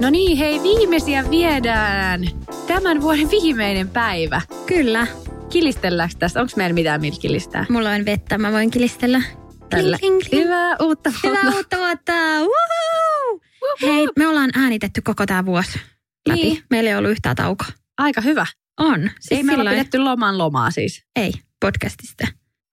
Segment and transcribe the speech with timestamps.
[0.00, 2.20] No niin, hei, viimeisiä viedään.
[2.66, 4.40] Tämän vuoden viimeinen päivä.
[4.66, 5.06] Kyllä.
[5.50, 6.40] Kilistelläänkö tässä?
[6.40, 7.66] Onko meillä mitään millä kilistää?
[7.68, 9.22] Mulla on vettä, mä voin kilistellä.
[9.70, 9.98] Tällä.
[9.98, 10.44] Kling, kling.
[10.44, 11.28] Hyvää uutta vuotta.
[11.28, 12.12] Hyvää uutta vuotta!
[12.38, 13.40] Woohoo!
[13.82, 15.80] Hei, me ollaan äänitetty koko tämä vuosi
[16.28, 16.42] läpi.
[16.42, 16.62] Niin.
[16.70, 17.68] Meillä ei ollut yhtään taukoa.
[17.98, 18.46] Aika hyvä.
[18.80, 19.10] On.
[19.20, 21.04] Siis Ei me olla pidetty loman lomaa siis.
[21.16, 22.26] Ei, podcastista.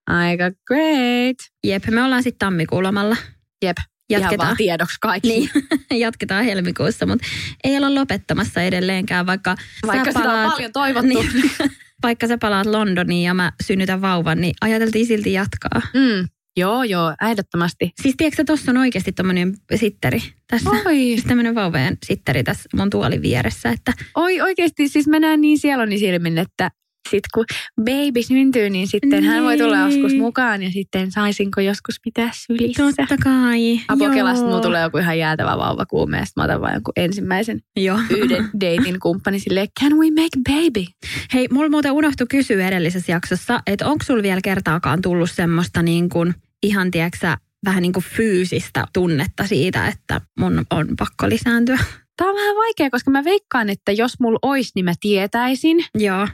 [0.07, 1.37] Aika great.
[1.63, 3.17] Jep, me ollaan sitten tammikuun lomalla.
[3.65, 3.77] Jep.
[4.09, 4.47] Ihan Jatketaan.
[4.47, 5.29] vaan tiedoksi kaikki.
[5.29, 5.49] Niin,
[6.05, 7.27] jatketaan helmikuussa, mutta
[7.63, 9.55] ei olla lopettamassa edelleenkään, vaikka,
[9.87, 11.07] Vaikka sä sitä on palaat, paljon toivottu.
[11.07, 11.51] Niin,
[12.03, 15.81] vaikka sä palaat Londoniin ja mä synnytän vauvan, niin ajateltiin silti jatkaa.
[15.93, 16.27] Mm.
[16.57, 17.91] Joo, joo, ehdottomasti.
[18.01, 20.69] Siis tiedätkö, tuossa on oikeasti tommonen sitteri tässä.
[20.69, 25.41] Oi, Siis tämmöinen vauvojen sitteri tässä mun tuolin vieressä, että oi oikeasti, siis mä näen
[25.41, 26.71] niin sieluni silmin, että
[27.09, 27.45] sit kun
[27.85, 30.01] baby syntyy, niin sitten hän voi tulla Niin.
[30.01, 32.83] joskus mukaan ja sitten saisinko joskus pitää sylissä.
[32.83, 33.79] totta kai.
[33.87, 37.99] Apokelasta mulla tulee joku ihan jäätävä vauva kuume, mä otan vaan jonkun ensimmäisen Joo.
[38.09, 40.85] yhden dating kumppani silleen, can we make baby?
[41.33, 46.09] Hei, mulla muuten unohtui kysyä edellisessä jaksossa, että onko sulla vielä kertaakaan tullut semmoista niin
[46.09, 51.77] kuin, ihan tiedätkö vähän niin kuin fyysistä tunnetta siitä, että mun on pakko lisääntyä?
[52.17, 56.27] Tää on vähän vaikea, koska mä veikkaan, että jos mulla olisi, niin mä tietäisin, Joo.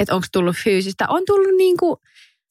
[0.00, 1.04] Että onko tullut fyysistä.
[1.08, 2.00] On tullut niinku,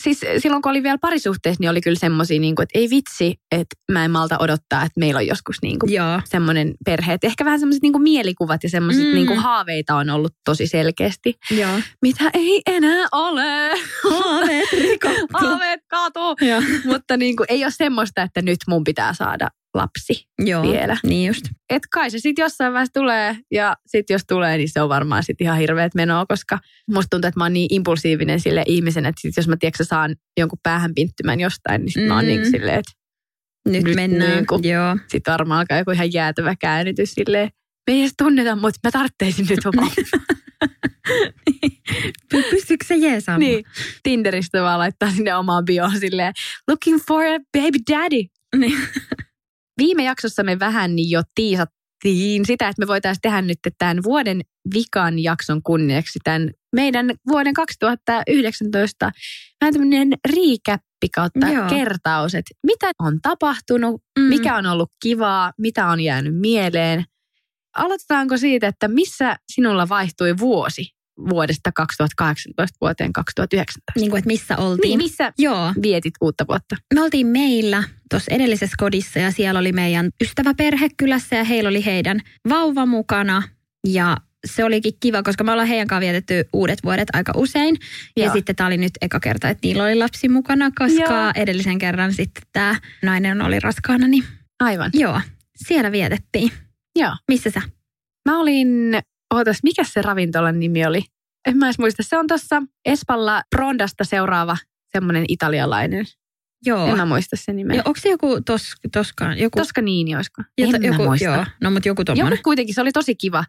[0.03, 3.75] siis silloin kun oli vielä parisuhteessa, niin oli kyllä semmosia, niinku, että ei vitsi, että
[3.91, 6.21] mä en malta odottaa, että meillä on joskus niinku Joo.
[6.25, 7.13] semmoinen perhe.
[7.13, 9.13] Et ehkä vähän semmoiset niinku mielikuvat ja semmoiset Mm.
[9.15, 11.33] niinku haaveita on ollut tosi selkeästi.
[11.51, 11.79] Joo.
[12.01, 13.69] Mitä ei enää ole.
[14.09, 15.25] Haaveet rikottu.
[15.47, 16.19] Haaveet katu.
[16.85, 20.63] Mutta niinku, ei ole semmoista, että nyt mun pitää saada lapsi Joo.
[20.71, 20.97] vielä.
[21.03, 21.45] Niin just.
[21.69, 25.23] Et kai se sitten jossain vaiheessa tulee ja sitten jos tulee, niin se on varmaan
[25.23, 26.59] sitten ihan hirveät menoa, koska
[26.93, 30.15] musta tuntuu, että mä oon niin impulsiivinen sille ihmisen, että sit jos mä tiedätkö, saan
[30.39, 32.91] jonkun päähän pinttymän jostain, niin sit mä oon niin kuin silleen, että
[33.69, 34.31] Nyt, Nyt mennään.
[34.31, 34.59] niinku.
[34.63, 34.97] Joo.
[35.07, 37.49] sit varmaan alkaa joku ihan jäätävä käännytys silleen,
[37.89, 39.91] me ei edes tunneta, mutta mä tartteisin nyt vapaa.
[42.33, 43.39] Py- Pystyykö se jeesaamaan?
[43.39, 43.65] niin,
[44.03, 46.33] Tinderistä vaan laittaa sinne omaan bioon silleen,
[46.67, 48.23] looking for a baby daddy.
[48.55, 48.77] Niin.
[49.79, 54.41] Viime jaksossa me vähän niin jo tiisattiin sitä, että me voitaisiin tehdä nyt tämän vuoden
[54.73, 59.11] vikan jakson kunniaksi tämän meidän vuoden 2019
[59.61, 61.69] vähän tämmöinen riikäppi kautta Joo.
[61.69, 64.23] kertaus, että mitä on tapahtunut, Mm.
[64.25, 67.03] mikä on ollut kivaa, mitä on jäänyt mieleen.
[67.77, 70.85] Aloitetaanko siitä, että missä sinulla vaihtui vuosi
[71.29, 73.91] vuodesta 2018 vuoteen 2019?
[73.95, 74.89] Niin kuin, että missä oltiin.
[74.89, 75.73] Niin, missä Joo.
[75.81, 76.75] vietit uutta vuotta?
[76.93, 81.85] Me oltiin meillä tuossa edellisessä kodissa ja siellä oli meidän ystäväperhe kylässä ja heillä oli
[81.85, 82.19] heidän
[82.49, 83.43] vauva mukana.
[83.87, 87.77] Ja se olikin kiva, koska me ollaan heidän kanssa vietetty uudet vuodet aika usein.
[88.17, 88.33] Ja Joo.
[88.33, 91.31] sitten tämä oli nyt eka kerta, että niillä oli lapsi mukana, koska Joo.
[91.35, 94.07] edellisen kerran sitten tämä nainen oli raskaana.
[94.07, 94.23] Niin
[94.59, 94.91] Aivan.
[94.93, 95.21] joo,
[95.67, 96.51] siellä vietettiin.
[96.99, 97.11] Joo.
[97.27, 97.61] Missä sä?
[98.29, 98.93] Mä olin,
[99.33, 101.03] ootas, mikä se ravintolan nimi oli?
[101.47, 102.03] En mä edes muista.
[102.03, 104.57] Se on tuossa Espalla Prondasta seuraava
[104.91, 106.05] semmoinen italialainen.
[106.65, 106.87] Joo.
[106.87, 107.77] En mä muista sen nimeä.
[107.77, 109.39] Ja onko se joku tos, toskaan?
[109.39, 110.41] Joku, Toscanini olisiko?
[110.57, 111.25] jota, en mä joku, muista.
[111.25, 112.31] Joo, no mutta joku tommonen.
[112.31, 113.43] Joku kuitenkin, se oli tosi kiva.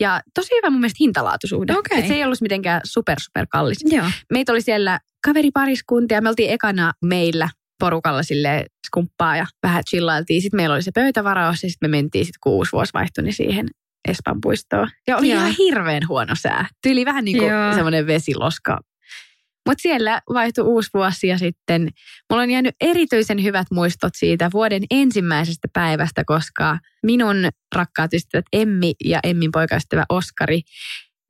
[0.00, 1.76] Ja tosi hyvä mun mielestä hintalaatusuhde.
[1.76, 1.98] Okei.
[1.98, 3.78] Et se ei ollut mitenkään super, super kallis.
[3.84, 4.06] Joo.
[4.32, 6.20] Meitä oli siellä kaveripariskuntia.
[6.20, 7.48] Me oltiin ekana meillä
[7.80, 10.42] porukalla sille skumppaa ja vähän chillailtiin.
[10.42, 13.34] Sitten meillä oli se pöytävaraus ja sitten me mentiin sitten kun uusi vuosi vaihtui, niin
[13.34, 13.68] siihen
[14.08, 14.88] Espan puistoon.
[15.06, 15.40] Ja oli Joo.
[15.40, 16.68] ihan hirveän huono sää.
[16.82, 17.72] Tyyli vähän niin kuin Joo.
[17.72, 18.80] semmoinen vesiloska.
[19.68, 21.88] Mutta siellä vaihtui uusi vuosi ja sitten
[22.30, 27.36] mulla on jäänyt erityisen hyvät muistot siitä vuoden ensimmäisestä päivästä, koska minun
[27.74, 30.60] rakkaat ystävät Emmi ja Emmin poikaystävä Oskari,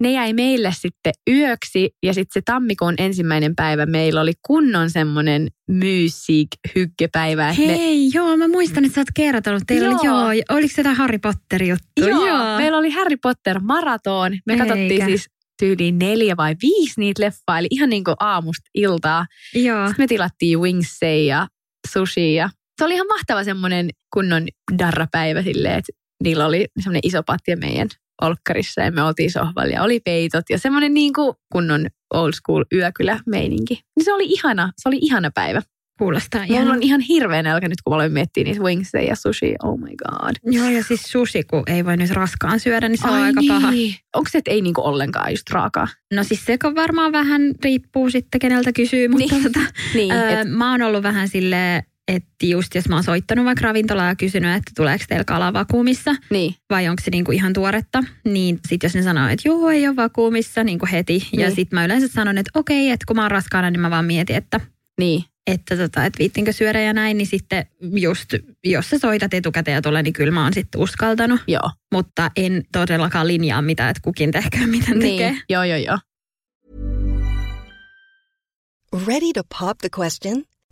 [0.05, 5.49] ne jäi meille sitten yöksi ja sitten se tammikuun ensimmäinen päivä meillä oli kunnon semmoinen
[5.71, 7.49] music hyggepäivä.
[7.51, 9.63] että ne- Hei, joo, mä muistan, että sä oot kertonut.
[9.67, 10.33] Teillä oli, Joo.
[10.33, 12.09] joo, oliko se jotain Harry Potter juttu?
[12.09, 14.33] Joo, meillä oli Harry Potter maraton.
[14.47, 14.65] Me Eikä.
[14.67, 15.27] katsottiin siis
[15.61, 19.27] tyyliin neljä vai viisi niitä leffaa, eli ihan niin kuin aamusta iltaa.
[19.55, 19.87] Joo.
[19.87, 21.47] Sitten me tilattiin wingsei ja
[21.93, 24.47] sushi ja se oli ihan mahtava semmoinen kunnon
[24.79, 25.93] darrapäivä silleen, että
[26.25, 27.89] niillä oli semmoinen iso patja meidän
[28.23, 32.65] olkkarissa ja me oltiin sohvalla ja oli peitot ja semmoinen niin kuin kunnon old school
[32.73, 33.75] yökylä meininki.
[33.97, 35.63] Niin se oli ihana, se oli ihana päivä.
[35.99, 36.77] Kuulostaa Mulla ihan...
[36.77, 39.55] on ihan hirveä nälkä nyt, kun mä aloin miettiä niitä wingsia ja sushi.
[39.63, 40.55] Oh my god.
[40.55, 43.53] Joo, ja siis sushi, kun ei voi nyt raskaan syödä, niin se on aika niin.
[43.53, 43.69] paha.
[44.17, 45.89] Onko se, että ei niinku ollenkaan just raakaa?
[46.15, 49.43] No siis se varmaan vähän riippuu sitten, keneltä kysyy, mutta Niin.
[49.43, 49.61] tota,
[49.95, 53.63] Niin, öö, et, mä oon ollut vähän silleen, että just jos mä oon soittanut vaikka
[53.65, 56.55] ravintolaan ja kysynyt, että tuleeko teillä kalaa vakuumissa niin.
[56.71, 59.97] vai onko se niinku ihan tuoretta, niin sitten jos ne sanoo, että joo, ei ole
[59.97, 61.29] vakuumissa niinku heti.
[61.33, 61.57] Ja Niin.
[61.57, 64.37] sitten mä yleensä sanon, että okei, että kun mä oon raskaana, niin mä vaan mietin,
[64.37, 64.61] että
[64.99, 65.25] Niin.
[65.47, 67.67] että, tota, että viittinkö syödä ja näin, niin sitten
[67.97, 68.35] just,
[68.65, 71.41] jos sä soitat etukäteen ja tulee, niin kyllä mä oon sitten uskaltanut.
[71.47, 71.71] Joo.
[71.93, 75.31] Mutta en todellakaan linjaa mitään, että kukin tehkää mitä tekee.
[75.33, 75.43] Niin.
[75.49, 75.99] Joo, joo, joo.
[79.07, 80.45] Ready to pop the question?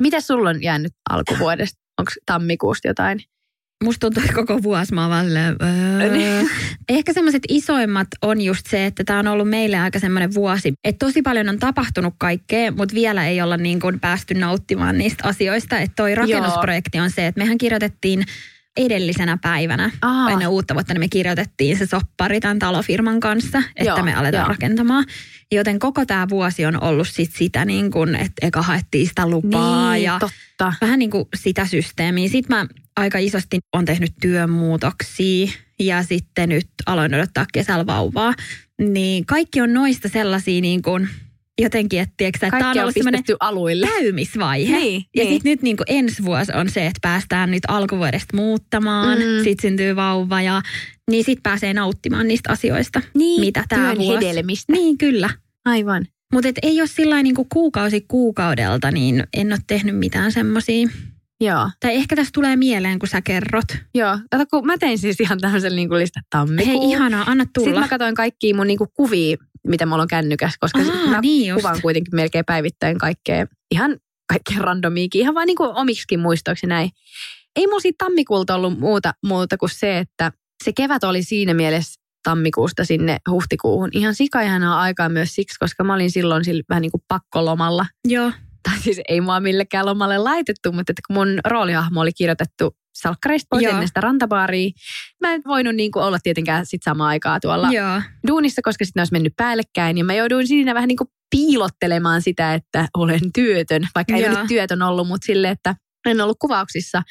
[0.00, 1.80] Mitä sulla on jäänyt alkuvuodesta?
[1.98, 3.20] Onko tammikuusta jotain?
[3.84, 6.42] Musta tuntuu, että koko vuosi mä vaan öö.
[6.88, 10.74] Ehkä semmoiset isoimmat on just se, että tämä on ollut meille aika semmoinen vuosi.
[10.84, 15.28] Että tosi paljon on tapahtunut kaikkea, mutta vielä ei olla niin kuin päästy nauttimaan niistä
[15.28, 15.78] asioista.
[15.78, 18.24] Että toi rakennusprojekti on se, että mehän kirjoitettiin
[18.76, 20.30] edellisenä päivänä Aa.
[20.30, 24.42] ennen uutta vuotta, niin me kirjoitettiin se soppari tämän talofirman kanssa, että Joo, me aletaan
[24.42, 24.48] joo.
[24.48, 25.04] rakentamaan.
[25.52, 29.92] Joten koko tämä vuosi on ollut sit sitä niin kuin, että eka haettiin sitä lupaa
[29.92, 30.72] niin, ja totta.
[30.80, 32.28] vähän niin kuin sitä systeemiä.
[32.28, 32.66] Sitten mä
[32.96, 35.48] aika isosti on tehnyt työmuutoksia
[35.80, 38.34] ja sitten nyt aloin odottaa kesällä vauvaa.
[38.80, 41.08] Niin kaikki on noista sellaisia niin kuin
[41.62, 43.86] jotenkin, että, tiedätkö, että tämä on ollut semmoinen aluille.
[43.86, 44.76] käymisvaihe.
[44.78, 45.34] Niin, ja niin.
[45.34, 49.24] sitten nyt niin kuin ensi vuosi on se, että päästään nyt alkuvuodesta muuttamaan, Mm.
[49.44, 50.62] sitten syntyy vauva ja
[51.10, 54.26] niin sitten pääsee nauttimaan niistä asioista, Niin, mitä tämä vuosi.
[54.26, 54.72] hedelmistä.
[54.72, 55.30] Niin, kyllä.
[55.64, 56.06] Aivan.
[56.32, 60.88] Mutta ei ole sillä niin kuukausi kuukaudelta, niin en ole tehnyt mitään semmoisia.
[61.40, 61.70] Joo.
[61.80, 63.64] Tai ehkä tässä tulee mieleen, kun sä kerrot.
[63.94, 64.18] Joo.
[64.30, 66.80] Kato, kun mä tein siis ihan tämmöisen niin listan tammikuu.
[66.82, 67.64] Hei, ihanaa, anna tulla.
[67.66, 69.36] Sitten mä katsoin kaikkia mun niinku kuvia,
[69.66, 71.60] mitä mulla on kännykäs, koska Aa, mä niin just.
[71.62, 73.96] kuvaan kuitenkin melkein päivittäin kaikkea, ihan
[74.28, 76.90] kaikkea randomiikin, ihan vaan niinku omiksikin muistoiksi näin.
[77.56, 80.32] Ei mulla siitä tammikuulta ollut muuta, muuta kuin se, että
[80.64, 83.90] se kevät oli siinä mielessä tammikuusta sinne huhtikuuhun.
[83.92, 87.86] Ihan sikaihanaa aikaa myös siksi, koska mä olin silloin sillä vähän niin kuin pakkolomalla.
[88.08, 88.32] Joo.
[88.62, 93.46] Tai siis ei mua millekään lomalle laitettu, mutta että kun mun roolihahmo oli kirjoitettu salkkareista
[93.50, 93.72] pois Joo.
[93.72, 94.70] ennen sitä rantabaaria.
[95.20, 98.02] Mä en voinut niin kuin olla tietenkään sit samaa aikaa tuolla Joo.
[98.28, 99.98] duunissa, koska sitten ne olisi mennyt päällekkäin.
[99.98, 103.88] Ja mä jouduin siinä vähän niin kuin piilottelemaan sitä, että olen työtön.
[103.94, 104.38] Vaikka ei Joo.
[104.38, 105.74] nyt työtön ollut, mutta sille, että
[106.06, 107.02] en ollut kuvauksissa.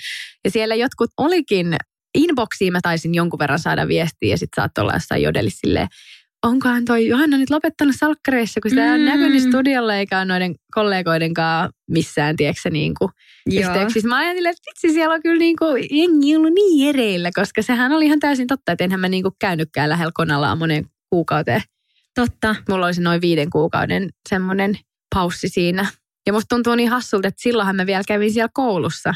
[0.44, 1.76] Ja siellä jotkut olikin,
[2.16, 5.88] inboxiin mä taisin jonkun verran saada viestiä ja sitten saattoi olla jossain jodelissa silleen,
[6.44, 8.94] onkohan toi Johanna nyt lopettanut salkkareissa, kun sitä mm.
[8.94, 13.12] on näkynyt studiolla eikä noiden kollegoiden kanssa missään, tiedätkö niin kuin
[13.52, 14.10] yhteyksissä.
[14.10, 17.92] Mä ajattelin, että vitsi, siellä on kyllä niin kuin, jengi ollut niin ereillä, koska sehän
[17.92, 21.62] oli ihan täysin totta, että enhän mä niin kuin käynytkään lähellä konallaan monen kuukauteen.
[22.16, 22.56] Totta.
[22.70, 24.78] Mulla olisi noin viiden kuukauden semmoinen
[25.16, 25.88] paussi siinä.
[26.28, 29.14] Ja musta tuntuu niin hassulta, että silloinhan mä vielä kävin siellä koulussa.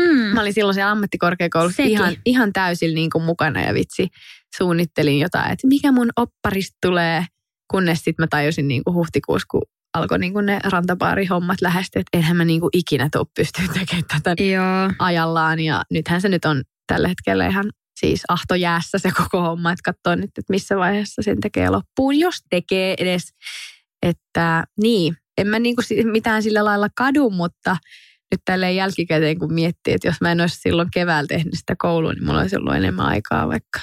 [0.00, 0.34] Mm.
[0.34, 1.92] Mä olin silloin siellä ammattikorkeakoulussa Sekin.
[1.92, 4.08] ihan, ihan täysin niin kuin mukana ja vitsi
[4.56, 7.26] suunnittelin jotain, että mikä mun opparista tulee,
[7.70, 9.62] kunnes sitten mä tajusin niin kuin huhtikuussa, kun
[9.94, 14.04] alkoi niin kuin ne rantabaarihommat lähestyä, että enhän mä niin kuin ikinä tuu pystyä tekemään
[14.08, 14.92] tätä Joo.
[14.98, 19.92] ajallaan ja nythän se nyt on tällä hetkellä ihan siis ahtojäässä se koko homma, että
[19.92, 23.22] katsoo nyt, että missä vaiheessa sen tekee loppuun, jos tekee edes,
[24.02, 27.76] että niin, en mä niinku mitään sillä lailla kadu, mutta
[28.32, 32.12] nyt tälleen jälkikäteen kun miettii, että jos mä en olisi silloin keväällä tehnyt sitä koulua,
[32.12, 33.80] niin mulla olisi ollut enemmän aikaa vaikka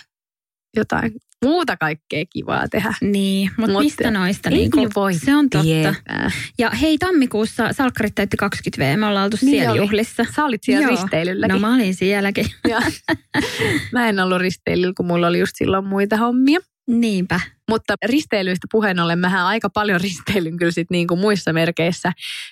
[0.78, 1.12] jotain
[1.46, 2.94] muuta kaikkea kivaa tehdä.
[3.02, 4.50] Niin, mutta Mut mistä noista?
[4.50, 5.64] ei Niin voi se on totta.
[5.64, 6.32] Tietää.
[6.60, 9.00] Ja hei, tammikuussa salkkarit täytti 20 V.
[9.00, 9.80] Me ollaan oltu Niin siellä oli.
[9.80, 10.26] juhlissa.
[10.36, 10.92] Sä olit siellä Joo.
[10.92, 11.54] risteilylläkin.
[11.54, 12.46] No mä olin sielläkin.
[13.92, 16.60] Mä en ollut risteilyllä, kun mulla oli just silloin muita hommia.
[16.88, 17.40] Niinpä.
[17.74, 22.12] Mutta risteilyistä puheen ollen, mähän aika paljon risteilyn kyllä sit niin kuin muissa merkeissä,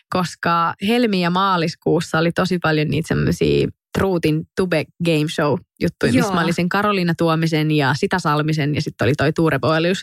[0.10, 6.34] koska helmi- ja maaliskuussa oli tosi paljon niitä semmoisia Truutin Tube Game Show juttuja, missä
[6.34, 10.02] mä olin sen Karoliina Tuomisen ja Sitä Salmisen ja sitten oli toi Tuure Boelius.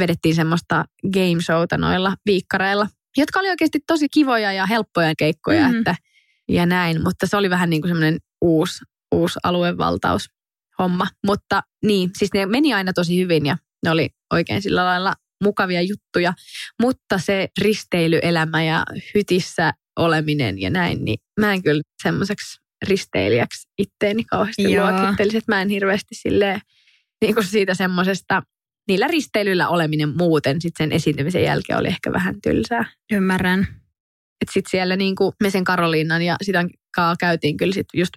[0.00, 5.78] Vedettiin semmoista game showta noilla viikkareilla, jotka oli oikeasti tosi kivoja ja helppoja keikkoja Mhm.
[5.78, 5.94] että,
[6.48, 10.28] ja näin, mutta se oli vähän niin kuin semmoinen uusi, uusi aluevaltaus
[10.78, 11.06] homma.
[11.26, 15.82] Mutta niin, siis ne meni aina tosi hyvin ja ne oli oikein sillä lailla mukavia
[15.82, 16.32] juttuja.
[16.82, 18.84] Mutta se risteilyelämä ja
[19.14, 24.90] hytissä oleminen ja näin, niin mä en kyllä semmoiseksi risteilijäksi itteeni kauheasti Joo.
[24.90, 25.36] luokittelisi.
[25.36, 26.60] Että mä en hirveästi silleen
[27.22, 28.42] niin kuin siitä semmoisesta,
[28.88, 32.84] niillä risteilyllä oleminen muuten sitten sen esiintymisen jälkeen oli ehkä vähän tylsää.
[33.12, 33.60] Ymmärrän.
[34.40, 38.12] Että sitten siellä niin kuin me sen Karoliinan ja sitä kaa käytiin kyllä sitten just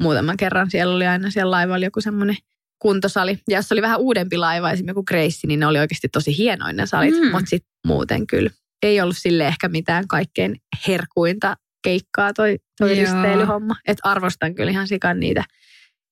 [0.00, 0.70] muutaman kerran.
[0.70, 2.36] Siellä oli aina siellä laivalla joku semmoinen
[2.80, 3.38] kuntosali.
[3.48, 6.72] Ja jos oli vähän uudempi laiva, esimerkiksi joku Grace, niin ne oli oikeasti tosi hienoja
[6.72, 7.14] ne salit.
[7.14, 7.24] Mm.
[7.24, 7.30] Mm.
[7.30, 8.50] Mutta sitten muuten kyllä
[8.82, 10.56] ei ollut sille ehkä mitään kaikkein
[10.88, 13.00] herkuinta keikkaa toi, toi Joo.
[13.00, 13.76] risteilyhomma.
[13.86, 15.44] Että arvostan kyllä ihan sikan niitä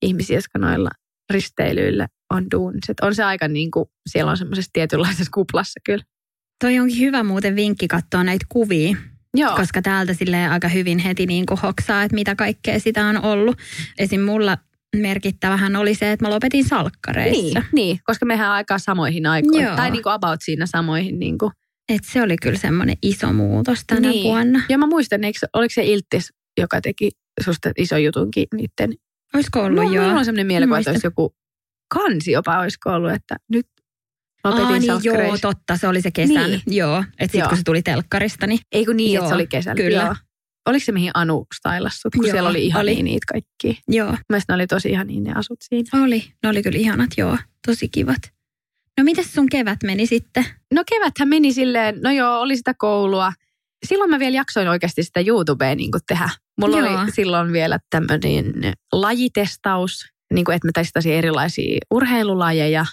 [0.03, 0.91] ihmisiä, jotka noilla
[1.33, 2.93] risteilyillä on duunissa.
[2.93, 6.05] Et on se aika niin kuin, siellä on semmoisessa tietynlaisessa kuplassa kyllä.
[6.65, 8.97] Toi onkin hyvä muuten vinkki katsoa näitä kuvia,
[9.35, 9.57] Joo.
[9.57, 13.59] koska täältä sille aika hyvin heti niin kuin hoksaa, että mitä kaikkea sitä on ollut.
[13.99, 14.21] Esim.
[14.21, 14.59] mulla
[14.97, 17.43] merkittävähän oli se, että mä lopetin salkkareissa.
[17.43, 19.65] Niin, niin, koska mehän aikaa samoihin aikoihin.
[19.67, 19.77] Joo.
[19.77, 21.19] Tai niin kuin about siinä samoihin.
[21.19, 21.53] Niin kuin.
[21.89, 24.23] Et se oli kyllä semmoinen iso muutos tänä Niin.
[24.25, 24.63] vuonna.
[24.69, 27.11] Ja mä muistan, eikö, oliko se Iltis, joka teki
[27.45, 28.95] susta iso jutunkin niiden.
[29.35, 30.05] Olisiko ollut No, joo?
[30.05, 31.35] mulla on semmoinen mielikuva, että olisi joku
[31.95, 33.67] kansi jopa olisiko ollut, että nyt
[34.45, 36.51] lopetin Aa, niin joo, totta, se oli se kesän.
[36.51, 36.63] Niin.
[36.67, 39.47] Joo, että sitten kun se tuli telkkarista, niin Ei kun niin, Joo, että se oli
[39.47, 39.83] kesällä.
[39.83, 40.03] kyllä.
[40.03, 40.15] Joo.
[40.69, 43.03] Oliko se mihin Anu stylassut, kun Joo, siellä oli ihan oli.
[43.03, 43.83] niitä kaikki.
[43.89, 46.05] joo, Mielestäni ne oli tosi ihan ne asut siinä.
[46.05, 46.25] oli.
[46.43, 48.19] Ne oli kyllä ihanat, joo, tosi kivat.
[48.99, 50.45] No mites sun kevät meni sitten?
[50.75, 53.33] No keväthän meni silleen, no joo, oli sitä koulua.
[53.87, 56.29] Silloin mä vielä jaksoin oikeasti sitä YouTubea niin kuin tehdä.
[56.61, 57.01] Mulla Joo.
[57.01, 58.55] oli silloin vielä tämmöinen
[58.93, 62.87] lajitestaus, niin kuin, että mä testasin erilaisia urheilulajeja.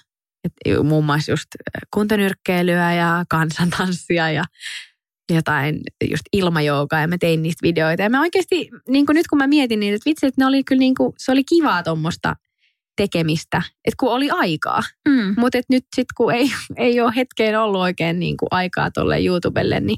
[0.43, 0.53] Et
[0.83, 1.47] muun muassa just
[1.93, 4.43] kuntonyrkkeilyä ja kansantanssia ja
[5.33, 5.79] jotain
[6.09, 8.03] just ilmajoukaa ja mä tein niistä videoita.
[8.03, 10.79] Ja mä oikeasti, niin nyt kun mä mietin niin, että vitsi, että ne oli kyllä
[10.79, 12.35] niin kuin, se oli kivaa tuommoista
[12.97, 14.81] tekemistä, että kun oli aikaa.
[15.09, 15.35] Mm.
[15.37, 19.79] Mutta nyt sitten kun ei, ei ole hetkeen ollut oikein niin kuin aikaa tuolle YouTubelle,
[19.79, 19.97] niin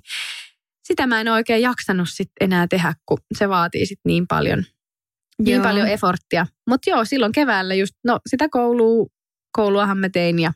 [0.84, 4.64] sitä mä en oikein jaksanut sit enää tehdä, kun se vaatii sit niin paljon,
[5.44, 5.64] niin Joo.
[5.64, 6.48] paljon efforttia.
[6.70, 9.08] Mutta joo, silloin keväällä just, no sitä koulua,
[9.52, 10.52] kouluahan mä tein ja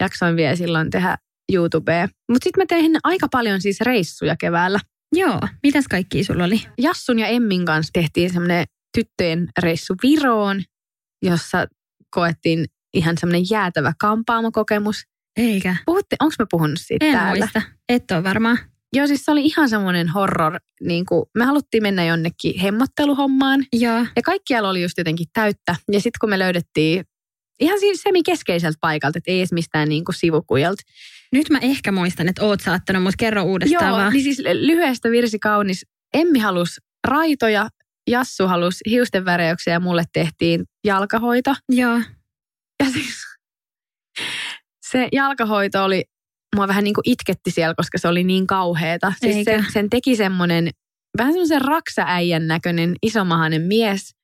[0.00, 1.16] jaksoin vielä silloin tehdä
[1.54, 2.08] YouTubea.
[2.32, 4.80] Mutta sitten mä tein aika paljon siis reissuja keväällä.
[5.12, 6.62] Joo, mitäs kaikki sulla oli?
[6.78, 8.64] Jassun ja Emmin kanssa tehtiin semmoinen
[8.96, 10.62] tyttöjen reissu Viroon,
[11.22, 11.66] jossa
[12.10, 12.64] koettiin
[12.94, 15.04] ihan semmoinen jäätävä kampaamokokemus.
[15.36, 15.76] Eikä.
[15.86, 17.38] Puhutte, onko me puhunut siitä En täällä?
[17.38, 17.62] muista.
[17.88, 18.58] Et ole varmaan.
[18.92, 20.60] Joo, siis se oli ihan semmoinen horror.
[20.80, 23.64] Niin kuin, me haluttiin mennä jonnekin hemmotteluhommaan.
[23.72, 24.06] Joo.
[24.16, 25.76] Ja kaikkialla oli just jotenkin täyttä.
[25.92, 27.04] Ja sitten kun me löydettiin
[27.60, 30.82] ihan siis semikeskeiseltä paikalta, että ei edes mistään niin kuin sivukujalta.
[31.32, 34.12] Nyt mä ehkä muistan, että oot saattanut, mutta kerro uudestaan Joo, vaan.
[34.12, 35.86] niin siis lyhyestä virsi kaunis.
[36.14, 37.68] Emmi halusi raitoja,
[38.10, 41.54] Jassu halusi hiusten värejyksiä ja mulle tehtiin jalkahoito.
[41.68, 42.00] Joo.
[42.82, 43.14] Ja siis
[44.90, 46.04] se jalkahoito oli,
[46.56, 49.12] mua vähän niin kuin itketti siellä, koska se oli niin kauheeta.
[49.20, 49.50] Siis Eikä.
[49.50, 50.70] sen, sen teki semmoinen,
[51.18, 54.14] vähän semmoisen raksaäijän näköinen isomahainen mies.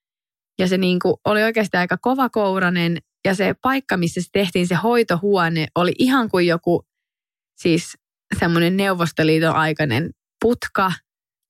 [0.58, 2.98] Ja se niin kuin oli oikeasti aika kovakourainen.
[3.26, 6.85] Ja se paikka, missä se tehtiin, se hoitohuone, oli ihan kuin joku
[7.56, 7.96] siis
[8.38, 10.10] semmoinen Neuvostoliiton aikainen
[10.44, 10.92] putka.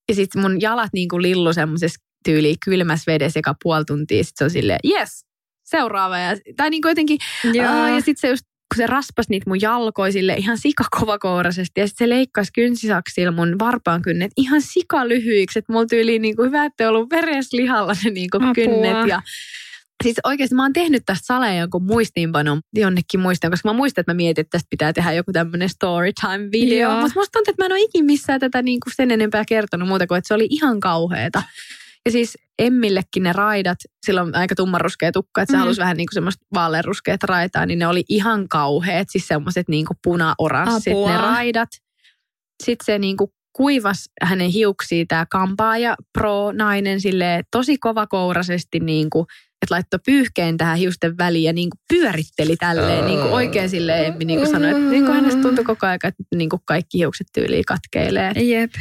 [0.08, 4.24] Ja sitten mun jalat niin kuin lillu semmoisessa tyyli kylmässä vedessä joka puoli tuntia.
[4.24, 5.24] Sitten se on silleen, yes,
[5.64, 6.18] seuraava.
[6.18, 7.18] Ja, tai niin kuin jotenkin
[7.68, 8.44] Aa, ja sitten se just,
[8.74, 13.58] kun se raspas niitä mun jalkoja sille ihan sikakovakouraisesti ja sitten se leikkasi kynsisaksilla mun
[13.58, 18.30] varpaan kynnet ihan sikalyhyiksi, että mulla tyyliin niin kuin hyvä, että ollut vereslihalla ne niin
[18.30, 19.22] kuin kynnet ja
[20.04, 24.12] Siis oikeasti mä oon tehnyt tästä saleen jonkun muistiinpanon jonnekin muistan, koska mä muistan, että
[24.12, 26.90] mä mietin, että tästä pitää tehdä joku tämmöinen story time video.
[27.00, 29.88] Mutta musta tuntuu, että mä en ole ikin missään tätä niin kuin sen enempää kertonut
[29.88, 31.42] muuta kuin, että se oli ihan kauheeta.
[32.04, 35.60] Ja siis Emmillekin ne raidat, sillä on aika tummanruskea tukka, että se Mhm.
[35.60, 35.64] mm.
[35.64, 39.08] halusi vähän niin kuin semmoista vaaleanruskeat raitaa, niin ne oli ihan kauheat.
[39.10, 41.10] Siis semmoiset niin kuin puna-oranssit Apua.
[41.10, 41.68] ne raidat.
[42.64, 49.26] Sitten se niin kuin kuivas hänen hiuksia tämä kampaaja pro-nainen sille tosi kovakouraisesti niin kuin,
[49.66, 54.18] että laittoi pyyhkeen tähän hiusten väliin ja niin kuin pyöritteli tälleen niin kuin oikein silleen,
[54.18, 57.26] niin kuin sanoi, että niin kuin hänestä tuntui koko ajan, että niin kuin kaikki hiukset
[57.34, 58.32] tyyliin katkeilee.
[58.36, 58.72] Jep.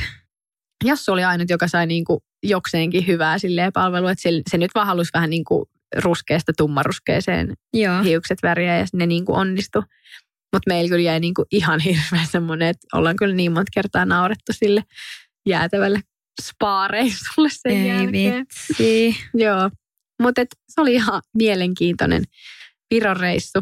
[0.86, 4.72] Jassu oli ainut, joka sai niin kuin jokseenkin hyvää silleen palvelua, että se, se nyt
[4.76, 5.66] vaan halusi vähän niin kuin
[5.96, 8.04] ruskeasta tummaruskeeseen Joo.
[8.04, 9.82] hiukset väriä ja ne niin kuin onnistui.
[10.54, 14.06] Mutta meillä kyllä jäi niin kuin ihan hirveän semmoinen, että ollaan kyllä niin monta kertaa
[14.06, 14.84] naurettu sille
[15.46, 16.00] jäätävälle
[16.42, 18.46] spaareissulle sen Ei jälkeen.
[18.70, 19.16] vitsi.
[19.34, 19.70] Joo,
[20.22, 22.24] mutta se oli ihan mielenkiintoinen
[22.92, 23.60] Viron reissu.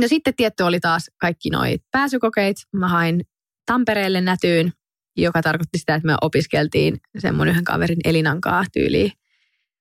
[0.00, 2.56] No sitten tietty oli taas kaikki noi pääsykokeit.
[2.72, 3.24] Mä hain
[3.66, 4.72] Tampereelle nätyyn,
[5.16, 9.12] joka tarkoitti sitä, että me opiskeltiin sen mun yhden kaverin Elinankaa tyyliin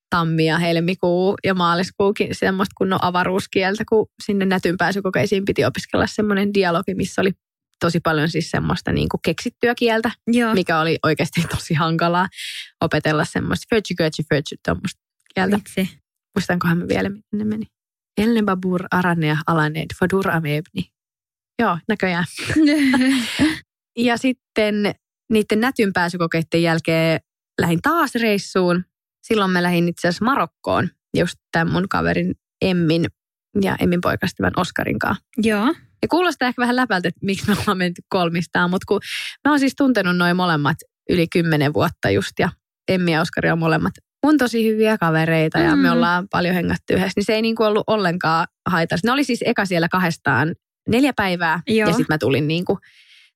[0.09, 6.53] tammi ja helmikuu ja maaliskuukin semmoista kunnon avaruuskieltä, kun sinne nätyn pääsykokeisiin piti opiskella semmoinen
[6.53, 7.31] dialogi, missä oli
[7.79, 10.53] tosi paljon siis semmoista niin kuin keksittyä kieltä, Joo.
[10.53, 12.27] mikä oli oikeasti tosi hankalaa
[12.81, 15.00] opetella semmoista götsi, fötsi, tuommoista
[15.35, 15.57] kieltä.
[15.57, 15.99] Vitsi.
[16.37, 17.65] Muistankohan mä vielä, miten ne meni.
[18.17, 20.91] Elne babur aranea alaneed fadur amebni.
[21.61, 22.25] Joo, näköjään.
[23.97, 24.93] Ja sitten
[25.31, 27.19] niiden nätyn pääsykokeiden jälkeen
[27.61, 28.85] lähdin taas reissuun.
[29.23, 33.05] Silloin mä lähdin itse asiassa Marokkoon, just tämän mun kaverin Emmin
[33.61, 35.23] ja Emmin poikastyvän Oskarin kanssa.
[35.37, 35.75] Joo.
[36.01, 38.99] Ja kuulostaa ehkä vähän läpältä, että miksi me ollaan menty kolmistaan, mutta kun
[39.45, 40.77] mä oon siis tuntenut noin molemmat
[41.09, 42.49] yli kymmenen vuotta just ja
[42.87, 45.93] Emmi ja Oskari on molemmat mun tosi hyviä kavereita ja me Mm.
[45.93, 49.07] ollaan paljon hengattu yhdessä, niin se ei niinku ollut ollenkaan haitallista.
[49.07, 50.55] Ne oli siis eka siellä kahdestaan
[50.89, 51.77] neljä päivää Joo.
[51.89, 52.79] ja sitten mä tulin niinku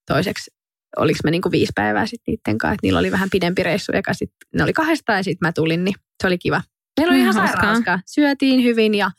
[0.07, 0.51] toiseksi,
[0.97, 4.13] oliko mä niinku viisi päivää sitten niiden kanssa, että niillä oli vähän pidempi reissu eka
[4.13, 6.61] sit, ne oli kahdestaan ja sitten mä tulin, niin se oli kiva.
[6.99, 7.99] Meillä oli Mm, ihan hauskaa.
[8.05, 9.11] Syötiin hyvin ja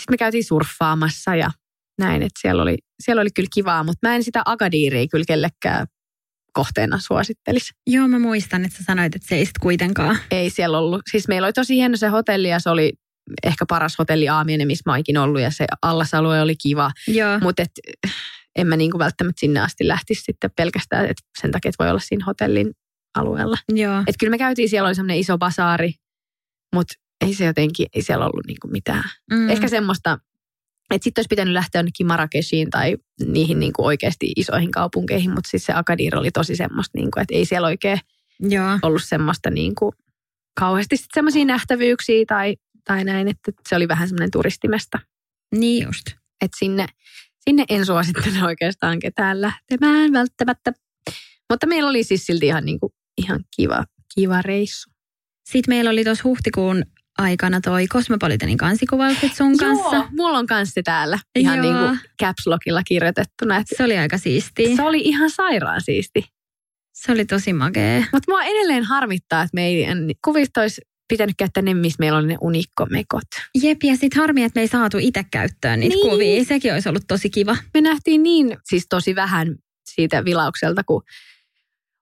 [0.00, 1.50] sitten me käytiin surffaamassa ja
[1.98, 5.86] näin, että siellä oli, siellä oli kyllä kivaa, mutta mä en sitä Agadiria kyllä kellekään
[6.54, 7.72] kohteena suosittelisi.
[7.86, 10.18] Joo, mä muistan, että sä sanoit, että se ei sit kuitenkaan.
[10.30, 11.02] Ei siellä ollut.
[11.10, 12.92] Siis meillä oli tosi hieno se hotelli ja se oli
[13.42, 16.90] ehkä paras hotelli Aamienen, missä mä oon ikinä ollut ja se allasalue oli kiva.
[17.08, 17.38] Joo.
[17.38, 17.70] Mutta et,
[18.56, 22.00] en mä niinku välttämättä sinne asti lähtisi sitten pelkästään, että sen takia, että voi olla
[22.00, 22.72] siinä hotellin
[23.14, 23.56] alueella.
[23.68, 24.02] Joo.
[24.06, 25.92] Et kyllä me käytiin, siellä oli semmoinen iso basaari,
[26.74, 26.94] mutta
[27.26, 29.04] ei se jotenkin, ei siellä ollut niinku mitään.
[29.32, 29.50] Mm.
[29.50, 30.18] Ehkä semmoista,
[30.94, 32.96] että sitten olisi pitänyt lähteä jonnekin Marrakeshiin tai
[33.26, 37.44] niihin niinku oikeasti isoihin kaupunkeihin, mutta siis se Agadir oli tosi semmoista, niinku, että ei
[37.44, 37.98] siellä oikein
[38.40, 38.78] Joo.
[38.82, 39.94] ollut semmoista niinku
[40.60, 44.98] kauheasti sit semmoisia nähtävyyksiä tai, tai näin, että se oli vähän semmoinen turistimesta.
[45.54, 46.06] Niin just.
[46.40, 46.86] Että sinne,
[47.40, 50.72] sinne en suosittele oikeastaan ketään lähtemään välttämättä.
[51.50, 54.90] Mutta meillä oli siis silti ihan, niinku, ihan kiva, kiva reissu.
[55.50, 56.84] Sitten meillä oli tuossa huhtikuun
[57.18, 59.96] aikana toi Cosmopolitanin kansikuvaukset sun kanssa.
[59.96, 61.80] Joo, mulla on kanssa se täällä ihan Joo.
[61.82, 63.56] niinku caps lockilla kirjoitettuna.
[63.56, 64.76] Että Se oli aika siistiä.
[64.76, 66.24] se oli ihan sairaan siisti.
[66.94, 67.98] Se oli tosi makea.
[68.12, 72.36] Mutta mua edelleen harmittaa, että meidän kuvista olisi pitänyt käyttää ne, missä meillä on ne
[72.40, 73.22] unikkomekot.
[73.62, 76.10] Jep, ja sitten harmi, että me ei saatu itse käyttöön niitä Niin.
[76.10, 76.44] kuvia.
[76.44, 77.56] Sekin olisi ollut tosi kiva.
[77.74, 79.56] Me nähtiin niin, siis tosi vähän
[79.94, 81.02] siitä vilaukselta, kun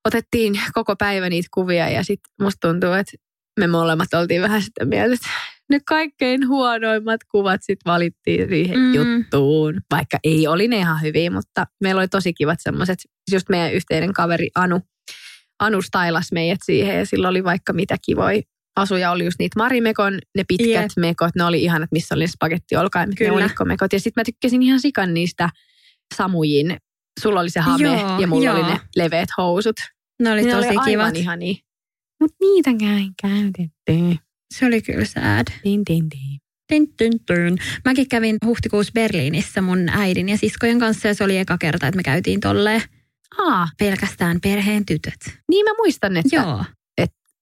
[0.04, 3.12] otettiin koko päivä niitä kuvia ja sitten musta tuntuu, että
[3.60, 5.28] me molemmat oltiin vähän sitä mieltä, että
[5.70, 8.94] ne kaikkein huonoimmat kuvat sitten valittiin siihen Mm.
[8.94, 9.80] juttuun.
[9.90, 12.98] Vaikka ei, oli ne ihan hyviä, mutta meillä oli tosi kivat semmoiset,
[13.32, 14.80] just meidän yhteinen kaveri Anu,
[15.60, 18.42] Anu stailas meidät siihen ja sillä oli vaikka mitä kivoja
[18.76, 19.10] asuja.
[19.10, 20.90] Oli just niitä Marimekon, ne pitkät yep.
[20.96, 23.92] mekot, ne oli ihanat, missä oli spagetti olkaimet, ne unikkomekot.
[23.92, 25.50] Ja sitten mä tykkäsin ihan sikan niistä
[26.16, 26.76] Samujin.
[27.22, 28.54] Sulla oli se hame Joo, ja mulla joo.
[28.56, 29.76] oli ne leveät housut.
[30.22, 31.16] Ne oli ne tosi oli kivat.
[31.16, 31.54] ihania.
[32.22, 34.24] Mutta niitäkään ei käytetty.
[34.54, 35.46] Se oli kyllä sad.
[35.64, 36.40] Din, din, din.
[36.68, 37.58] Tin, tin, tin.
[37.84, 41.96] Mäkin kävin huhtikuussa Berliinissä mun äidin ja siskojen kanssa ja se oli eka kerta, että
[41.96, 42.82] me käytiin tolleen
[43.38, 45.14] Aa, pelkästään perheen tytöt.
[45.48, 46.64] niin mä muistan, että Joo.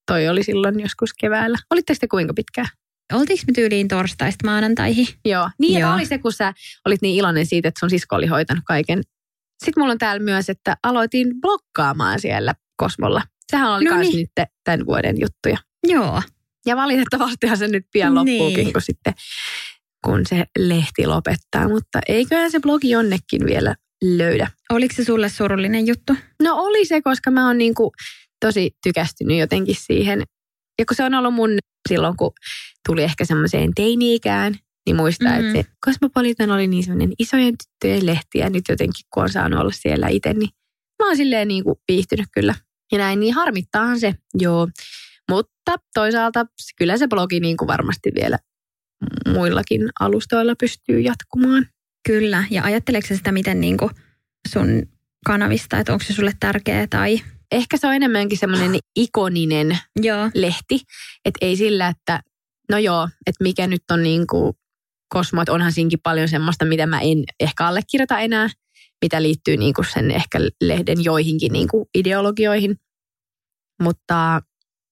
[0.06, 1.58] toi oli silloin joskus keväällä.
[1.70, 2.68] Olitteko te kuinka pitkään?
[3.12, 5.06] Oltiinko me tyyliin torstaista maanantaihin?
[5.24, 5.50] Joo.
[5.58, 5.78] Niin.
[5.80, 5.94] Joo.
[5.94, 6.52] oli se, kun sä
[6.86, 9.02] olit niin iloinen siitä, että sun sisko oli hoitanut kaiken.
[9.64, 13.22] Sitten mulla on täällä myös, että aloitin blokkaamaan siellä Kosmolla.
[13.50, 14.28] Sehän oli No myös niin.
[14.36, 15.56] nyt tämän vuoden juttuja.
[15.88, 16.22] Joo.
[16.66, 18.38] Ja valitettavastihan se nyt pian Niin.
[18.42, 19.14] loppuukin, kun sitten
[20.04, 21.68] kun se lehti lopettaa.
[21.68, 23.74] Mutta eiköhän se blogi jonnekin vielä
[24.16, 24.48] löydä.
[24.70, 26.16] Oliko se sulle surullinen juttu?
[26.42, 27.92] No oli se, koska mä oon niinku
[28.40, 30.22] tosi tykästynyt jotenkin siihen.
[30.78, 31.50] Ja kun se on ollut mun
[31.88, 32.32] silloin, kun
[32.88, 34.54] tuli ehkä semmoiseen teini-ikään,
[34.86, 35.42] niin muistaa, Mhm.
[35.42, 35.60] mm-hmm.
[35.60, 39.60] että se Cosmopolitan oli niin semmoinen isojen tyttöjen lehti ja nyt jotenkin kun on saanut
[39.60, 40.50] olla siellä itse, niin
[41.02, 42.54] mä oon silleen niinku viihtynyt kyllä.
[42.92, 44.68] Ja näin, niin harmittaahan se, joo.
[45.30, 46.46] Mutta toisaalta
[46.78, 48.38] kyllä se blogi niinku varmasti vielä
[49.28, 51.66] muillakin alustoilla pystyy jatkumaan.
[52.06, 52.44] Kyllä.
[52.50, 53.90] Ja ajatteleeko sitä miten niin kuin
[54.48, 54.82] sun
[55.26, 57.20] kanavista, että onko se sulle tärkeä tai...
[57.52, 60.30] Ehkä se on enemmänkin semmoinen ikoninen Joo.
[60.34, 60.80] lehti.
[61.24, 62.20] Että ei sillä, että
[62.70, 64.52] No joo, että mikä nyt on niin kuin
[65.08, 68.48] Kosmo, että onhan siinkin paljon semmoista, mitä mä en ehkä allekirjoita enää,
[69.02, 72.76] mitä liittyy niin kuin sen ehkä lehden joihinkin niin kuin ideologioihin.
[73.82, 74.42] Mutta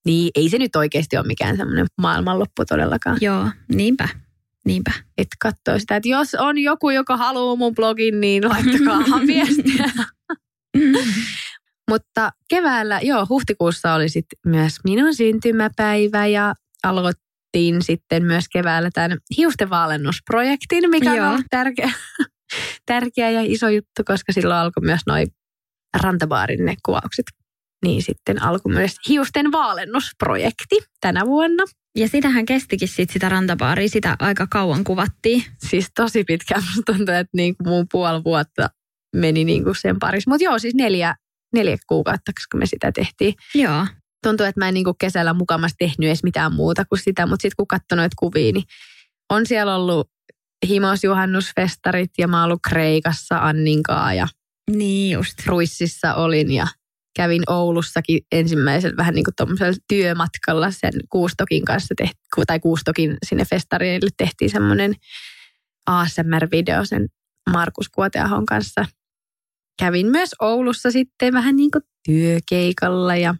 [0.07, 3.19] niin ei se nyt oikeasti ole mikään semmoinen maailmanloppu todellakaan.
[3.21, 4.09] Joo, niinpä.
[4.65, 4.93] Niinpä.
[5.19, 9.85] Että katsoo sitä, että jos on joku, joka haluaa mun blogin, niin laittakaa viestiä.
[11.91, 19.19] Mutta keväällä, joo, huhtikuussa oli sitten myös minun syntymäpäivä ja aloittiin sitten myös keväällä tämän
[19.37, 21.27] hiusten vaalennusprojektin, mikä joo.
[21.27, 21.93] on ollut tärkeä,
[22.87, 25.29] tärkeä ja iso juttu, koska silloin alkoi myös noin
[26.03, 27.27] rantabaarin ne kuvaukset.
[27.85, 31.65] Niin sitten alkoi myös hiusten vaalennusprojekti tänä vuonna.
[31.97, 35.45] Ja sitähän kestikin sit sitä rantabaaria, sitä aika kauan kuvattiin.
[35.69, 38.71] Siis tosi pitkään musta tuntuu, että niin kuin mun puoli vuotta
[39.17, 40.31] meni niin kuin sen parissa.
[40.31, 41.15] Mutta joo, siis neljä,
[41.55, 43.35] neljä kuukautta, koska me sitä tehtiin.
[43.55, 43.87] Joo.
[44.23, 47.43] Tuntuu, että mä en niin kuin kesällä mukamassa tehnyt edes mitään muuta kuin sitä, mutta
[47.43, 48.65] sitten kun katsoi noita kuvia, niin
[49.31, 50.11] on siellä ollut
[50.69, 54.29] himosjuhannusfestarit ja mä oon ollut Kreikassa Anninkaa ja
[54.71, 55.47] niin just.
[55.47, 56.67] Ruississa olin ja
[57.17, 64.11] kävin Oulussakin ensimmäisellä vähän niin kuin työmatkalla sen Kuustokin kanssa, tehti, tai Kuustokin sinne festarille
[64.17, 64.95] tehtiin semmoinen
[65.91, 67.07] ASMR-video sen
[67.51, 68.85] Markus Kuoteahon kanssa.
[69.79, 73.35] Kävin myös Oulussa sitten vähän niin kuin työkeikalla ja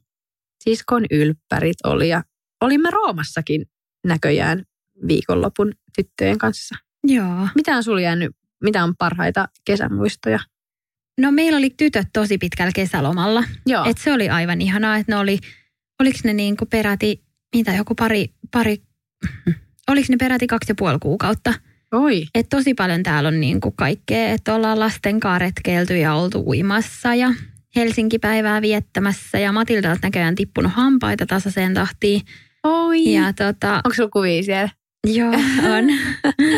[0.65, 2.23] siskon ylppärit oli ja
[2.61, 3.67] olimme Roomassakin
[4.07, 4.63] näköjään
[5.09, 6.88] viikonlopun tyttöjen kanssa.
[7.05, 7.49] Joo.
[7.55, 10.39] Mitä on sulla jäänyt, mitä on parhaita kesämuistoja?
[11.21, 13.45] No meillä oli tytöt tosi pitkällä kesälomalla.
[13.67, 13.85] Joo.
[13.85, 15.39] Et se oli aivan ihanaa, että ne oli,
[16.01, 17.25] oliko ne niin kuin peräti,
[17.57, 18.83] mitä joku pari, pari,
[19.91, 21.55] oliko ne peräti kaksi ja puoli kuukautta.
[21.93, 22.27] Oi.
[22.35, 26.43] Et tosi paljon täällä on niin kuin kaikkea, että ollaan lasten kanssa retkeilty ja oltu
[26.47, 27.33] uimassa ja
[27.77, 32.21] Helsinki-päivää viettämässä ja Matilda on näköjään tippunut hampaita tasaiseen tahtiin.
[32.65, 33.13] Oi.
[33.13, 34.69] Ja tota, Onko sulla kuvia siellä?
[35.07, 35.33] Joo,
[35.77, 35.85] on.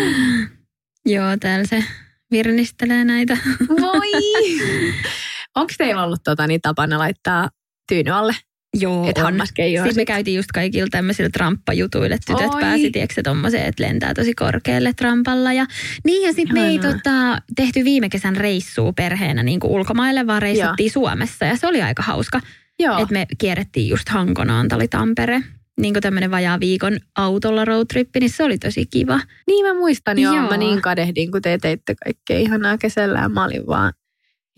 [1.14, 1.84] joo, täällä se
[2.30, 3.38] virnistelee näitä.
[3.80, 4.12] Voi!
[5.56, 7.48] Onko teillä ollut tota, niin tapana laittaa
[7.88, 8.34] tyyny alle?
[8.74, 9.40] Joo, Et on.
[9.46, 12.60] Sitten me käytiin just kaikilla tämmöisillä tramppajutuilla, että tytöt Oi.
[12.60, 15.52] pääsi, tiedätkö, tommoseen, että lentää tosi korkealle trampalla.
[15.52, 15.66] Ja,
[16.04, 20.42] niin ja sitten me ei tota, tehty viime kesän reissua perheenä niin kuin ulkomaille, vaan
[20.42, 22.40] reissattiin Suomessa ja se oli aika hauska.
[22.78, 22.98] Joo.
[22.98, 25.42] Että me kierrettiin just Hanko, Naantali, Tampere.
[25.80, 29.20] Niin tämmöinen vajaa viikon autolla roadtrippi, niin se oli tosi kiva.
[29.46, 30.34] Niin mä muistan joo.
[30.34, 30.48] Joo.
[30.48, 33.92] Mä niin kadehdin, kun te teitte kaikkea ihanaa kesällä ja mä olin vaan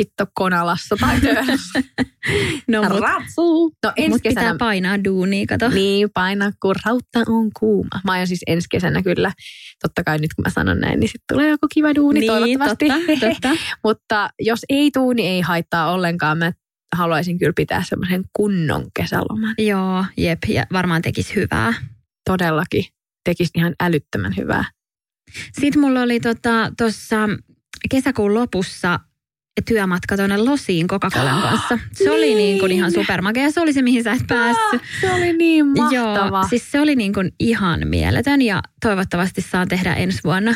[0.02, 1.20] hitto Konalassa tai.
[2.68, 3.72] No mut, Ratsu!
[3.84, 4.58] No ensi mut pitää kesänä...
[4.58, 5.68] painaa duunia, kato.
[5.68, 8.00] Niin, paina kun rautta on kuuma.
[8.04, 9.32] Mä aion siis ensi kesänä kyllä.
[9.82, 12.88] Totta kai nyt kun mä sanon näin, niin sitten tulee joku kiva duuni niin toivottavasti.
[12.88, 13.48] totta, totta.
[13.84, 16.38] Mutta jos ei tuu, niin ei haittaa ollenkaan.
[16.38, 16.52] Mä
[16.92, 19.54] haluaisin kyllä pitää semmoisen kunnon kesäloman.
[19.58, 21.74] Joo, jep, ja varmaan tekisi hyvää.
[22.24, 22.84] Todellakin
[23.24, 24.64] tekisi ihan älyttömän hyvää.
[25.60, 26.20] Sitten mulla oli
[26.78, 27.16] tuossa
[27.90, 29.00] kesäkuun lopussa
[29.68, 31.78] työmatka tuonne Losiin Coca-Colan kanssa.
[31.92, 32.36] Se oli Niin.
[32.36, 33.50] niin kuin ihan supermakea.
[33.50, 34.82] Se oli se, mihin sä et päässyt.
[35.00, 35.94] Se oli niin mahtava.
[35.94, 40.54] Joo, siis se oli niin kuin ihan mieletön ja toivottavasti saan tehdä ensi vuonna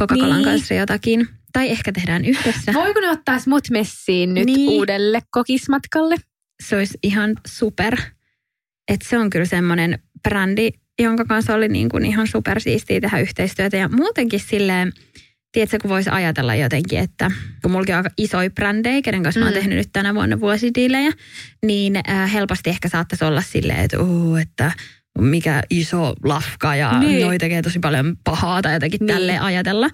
[0.00, 0.44] Coca-Colan Niin.
[0.44, 1.28] kanssa jotakin.
[1.52, 2.72] Tai ehkä tehdään yhdessä.
[2.74, 4.70] Voiko ne ottaa mut messiin nyt Niin.
[4.70, 6.16] uudelle kokismatkalle?
[6.62, 7.96] Se olisi ihan super.
[8.88, 10.70] Että se on kyllä semmoinen brändi,
[11.02, 13.76] jonka kanssa oli niin kuin ihan supersiistiä tehdä yhteistyötä.
[13.76, 14.92] Ja muutenkin silleen,
[15.52, 17.30] tiedätkö, kun voisi ajatella jotenkin, että
[17.62, 19.44] kun mullakin on aika isoja brändejä, kenen kanssa mm.
[19.44, 19.60] mä oon Mm.
[19.60, 21.12] tehnyt nyt tänä vuonna vuosidiilejä,
[21.66, 24.72] niin äh, helposti ehkä saattaisi olla silleen, että, uh, että
[25.18, 27.20] mikä iso lafka ja Niin.
[27.26, 29.14] noi tekee tosi paljon pahaa tai jotenkin niin.
[29.16, 29.90] tälleen ajatella.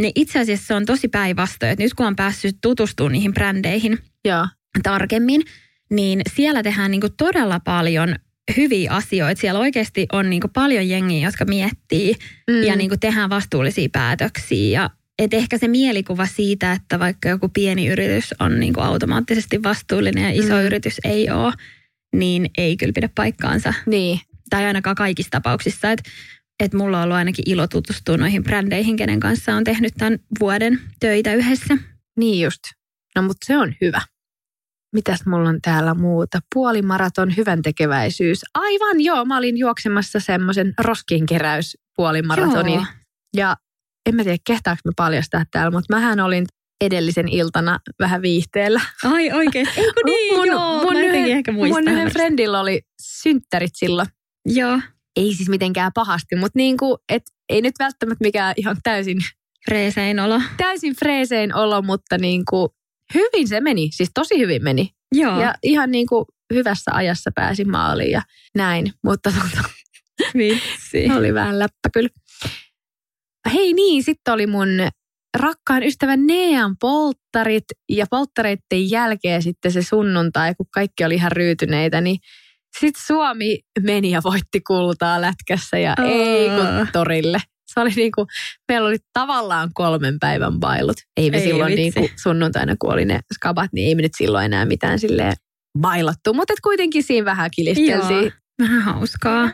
[0.00, 3.98] Niin itse asiassa se on tosi päinvastoin, että nyt kun on päässyt tutustumaan niihin brändeihin
[4.24, 4.46] Joo.
[4.82, 5.42] tarkemmin,
[5.90, 8.14] niin siellä tehdään niinku todella paljon
[8.56, 9.40] hyviä asioita.
[9.40, 12.14] Siellä oikeasti on niinku paljon jengiä, jotka miettii
[12.50, 12.62] Mm.
[12.62, 14.80] ja niinku tehdään vastuullisia päätöksiä.
[14.80, 20.24] Ja et ehkä se mielikuva siitä, että vaikka joku pieni yritys on niinku automaattisesti vastuullinen
[20.24, 20.60] ja iso Mm.
[20.60, 21.52] yritys ei ole,
[22.14, 23.74] niin ei kyllä pidä paikkaansa.
[23.86, 24.20] Niin.
[24.50, 25.88] Tai ainakaan kaikissa tapauksissa.
[26.60, 30.18] Että et mulla on ollut ainakin ilo tutustua noihin brändeihin, kenen kanssa on tehnyt tämän
[30.40, 31.76] vuoden töitä yhdessä.
[32.16, 32.60] Niin just.
[33.16, 34.00] No mutta se on hyvä.
[34.92, 36.38] Mitäs mulla on täällä muuta?
[36.54, 38.40] Puolimaraton hyvän tekeväisyys.
[38.54, 42.74] Aivan joo, mä olin juoksemassa semmoisen roskinkeräys puolimaratonin.
[42.74, 42.84] Joo.
[43.36, 43.56] Ja
[44.06, 46.46] en mä tiedä, kehtaanko mä paljastaa täällä, mutta mähän olin
[46.80, 48.80] edellisen iltana vähän viihteellä.
[49.04, 49.68] Ai oikein.
[49.76, 50.36] Eikö niin?
[50.36, 54.08] mun, Joo, mun mä yhden, ehkä mun yhden friendillä oli synttärit silloin.
[54.44, 54.80] Joo,
[55.16, 59.18] Ei siis mitenkään pahasti, mutta niin kuin, et ei nyt välttämättä mikään ihan täysin,
[59.70, 60.40] freesein olo.
[60.56, 62.68] täysin freesein olo, mutta niin kuin,
[63.14, 63.88] hyvin se meni.
[63.92, 64.90] Siis tosi hyvin meni.
[65.14, 65.40] Joo.
[65.40, 66.24] Ja ihan niin kuin
[66.54, 68.22] hyvässä ajassa pääsin maaliin ja
[68.54, 68.92] näin.
[69.04, 69.68] Mutta tota,
[70.38, 71.12] Vitsi.
[71.16, 72.08] oli vähän läppä kyllä.
[73.52, 74.68] Hei niin, sitten oli mun
[75.38, 82.00] rakkaan ystävän Nean polttarit ja polttareiden jälkeen sitten se sunnuntai, kun kaikki oli ihan ryytyneitä,
[82.00, 82.18] niin
[82.80, 86.04] sitten Suomi meni ja voitti kultaa lätkässä ja Oh.
[86.08, 87.38] ei kun torille.
[87.66, 88.26] Se oli niin kuin,
[88.68, 90.96] meillä oli tavallaan kolmen päivän bailut.
[91.16, 91.80] Ei me Ei silloin vitsi.
[91.82, 95.32] niin kuin sunnuntaina, kun oli ne skabat, niin ei me nyt silloin enää mitään silleen
[95.80, 96.34] bailattu.
[96.34, 98.22] Mutta et kuitenkin siinä vähän kilisteltiin.
[98.22, 98.30] Joo.
[98.62, 99.50] Vähän hauskaa.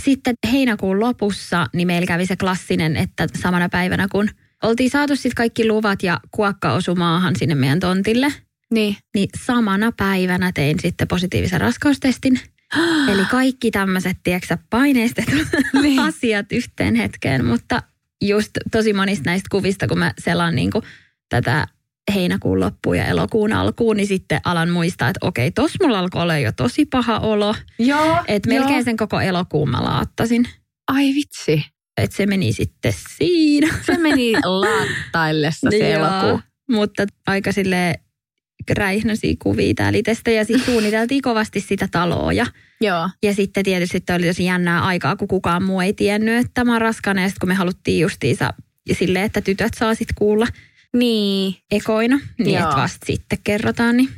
[0.00, 4.28] Sitten heinäkuun lopussa niin meillä kävi se klassinen, että samana päivänä kun
[4.62, 8.32] oltiin saatu sitten kaikki luvat ja kuokka osui maahan sinne meidän tontille,
[8.70, 8.96] Niin.
[9.14, 12.40] niin samana päivänä tein sitten positiivisen raskaustestin.
[13.12, 15.46] Eli kaikki tämmöiset, tiedätkö paineistetut
[15.82, 16.00] Niin.
[16.08, 17.44] asiat yhteen hetkeen.
[17.44, 17.82] Mutta
[18.22, 20.84] just tosi monista näistä kuvista, kun mä selaan niin kuin
[21.28, 21.66] tätä
[22.14, 26.38] heinäkuun loppuun ja elokuun alkuun, niin sitten alan muistaa, että okei, tossa mulla alkoi olla
[26.38, 27.54] jo tosi paha olo.
[27.78, 28.24] Joo.
[28.28, 30.48] Että melkein sen koko elokuun mä laattasin.
[30.88, 31.64] Ai vitsi.
[31.96, 33.74] Että se meni sitten siinä.
[33.86, 36.40] Se meni laattaillessa se elokuu.
[36.70, 38.00] Mutta aika sille
[38.70, 40.30] räihnösiä kuvia täällä itsestä.
[40.30, 42.32] Ja sitten suunniteltiin kovasti sitä taloa.
[42.32, 42.46] Ja,
[42.80, 43.08] Joo.
[43.22, 46.72] ja sitten tietysti toi oli tosi jännää aikaa, kun kukaan muu ei tiennyt, että mä
[46.72, 47.22] oon raskana.
[47.22, 48.54] Ja sitten kun me haluttiin justiinsa
[48.92, 50.46] silleen, että tytöt saa sitten kuulla
[50.96, 51.54] Niin.
[51.70, 53.96] ekoina, niin että vasta sitten kerrotaan.
[53.96, 54.08] Niin.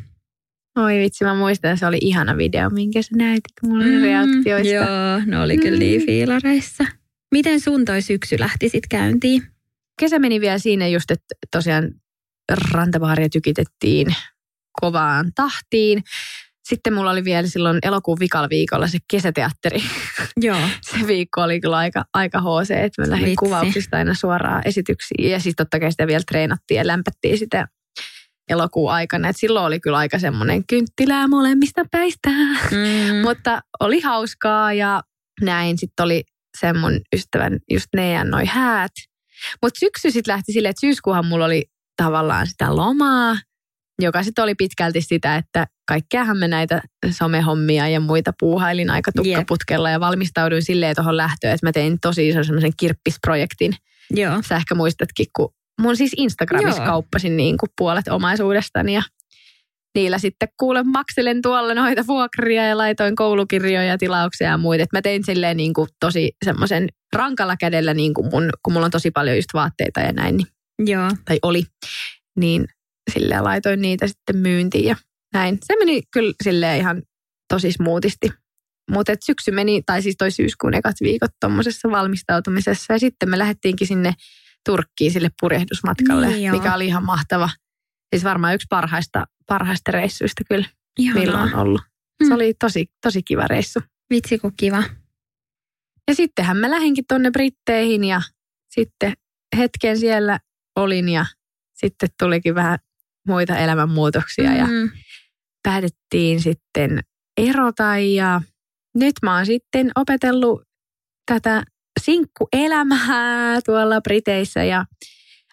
[0.78, 4.72] Oi vitsi, mä muistan, että se oli ihana video, minkä sä näytit mulle mm, reaktioista.
[4.74, 6.06] Joo, ne oli kyllä niin Mm.
[6.06, 6.85] fiilareissa.
[7.32, 9.42] Miten sun toi syksy lähti sitten käyntiin?
[10.00, 11.90] Kesä meni vielä siinä just, että tosiaan
[12.72, 14.06] rantavaaria tykitettiin
[14.81, 16.03] kovaan tahtiin.
[16.69, 19.83] Sitten mulla oli vielä silloin elokuun vikalla viikolla se kesäteatteri.
[20.37, 20.59] Joo.
[20.81, 23.37] Se viikko oli kyllä aika, aika HC, että mä lähdin Vitsi.
[23.37, 25.31] kuvauksista aina suoraan esityksiin.
[25.31, 27.69] Ja siis totta kai sitä vielä treenattiin ja lämpättiin sitä
[28.49, 29.29] elokuun aikana.
[29.29, 32.31] Et silloin oli kyllä aika semmoinen kynttilää molemmista päistä.
[32.71, 33.17] Mm.
[33.27, 35.03] Mutta oli hauskaa ja
[35.41, 35.79] näin.
[35.79, 36.25] Sitten oli
[36.61, 38.93] sen mun ystävän just Nean noi häät.
[39.62, 41.65] Mutta syksy sitten lähti silleen, että syyskuuhan mulla oli
[41.97, 43.37] tavallaan sitä lomaa,
[44.02, 49.90] joka sitten oli pitkälti sitä, että kaikkeahan me näitä somehommia ja muita puuhailin aika tukkaputkella
[49.90, 53.72] ja valmistauduin silleen tuohon lähtöön, että mä tein tosi ison semmoisen kirppisprojektin.
[54.11, 54.42] Joo.
[54.48, 56.90] Sä ehkä muistatkin, kun mun siis Instagramissa Joo.
[56.90, 59.02] kauppasin niin kuin puolet omaisuudestani ja
[59.94, 64.82] niillä sitten kuulen makselen tuolla noita vuokria ja laitoin koulukirjoja ja tilauksia ja muita.
[64.82, 68.85] Et mä tein silleen niin kuin tosi semmoisen rankalla kädellä, niin kuin mun, kun mulla
[68.85, 70.46] on tosi paljon just vaatteita ja näin, niin,
[70.78, 71.11] Joo.
[71.24, 71.62] tai oli,
[72.37, 72.64] niin
[73.12, 74.97] silleen laitoin niitä sitten myyntiin ja
[75.33, 75.59] näin.
[75.64, 77.03] Se meni kyllä silleen ihan
[77.49, 78.31] tosi smoothisti.
[78.90, 83.87] Mutta syksy meni, tai siis toi syyskuun ekat viikot tuommoisessa valmistautumisessa ja sitten me lähdettiinkin
[83.87, 84.14] sinne
[84.66, 87.51] Turkkiin sille purjehdusmatkalle, Niin mikä oli ihan mahtava.
[88.14, 90.66] Siis varmaan yksi parhaista, parhaista reissuista kyllä,
[90.99, 91.23] Ihanaa.
[91.23, 91.81] milloin on ollut.
[92.25, 92.35] Se Mm.
[92.35, 93.81] oli tosi, tosi kiva reissu.
[94.11, 94.83] Vitsi kun kiva.
[96.09, 98.23] Ja sittenhän mä lähdinkin tonne Britteihin ja
[98.71, 99.12] sitten
[99.57, 100.38] hetken siellä
[100.77, 101.27] olin ja
[101.75, 102.79] sitten tulikin vähän
[103.27, 104.91] muita elämänmuutoksia ja Mm.
[105.62, 107.01] päätettiin sitten
[107.37, 108.41] erota ja
[108.95, 110.62] nyt mä oon sitten opetellut
[111.33, 111.62] tätä
[112.01, 114.85] sinkkuelämää tuolla Briteissä ja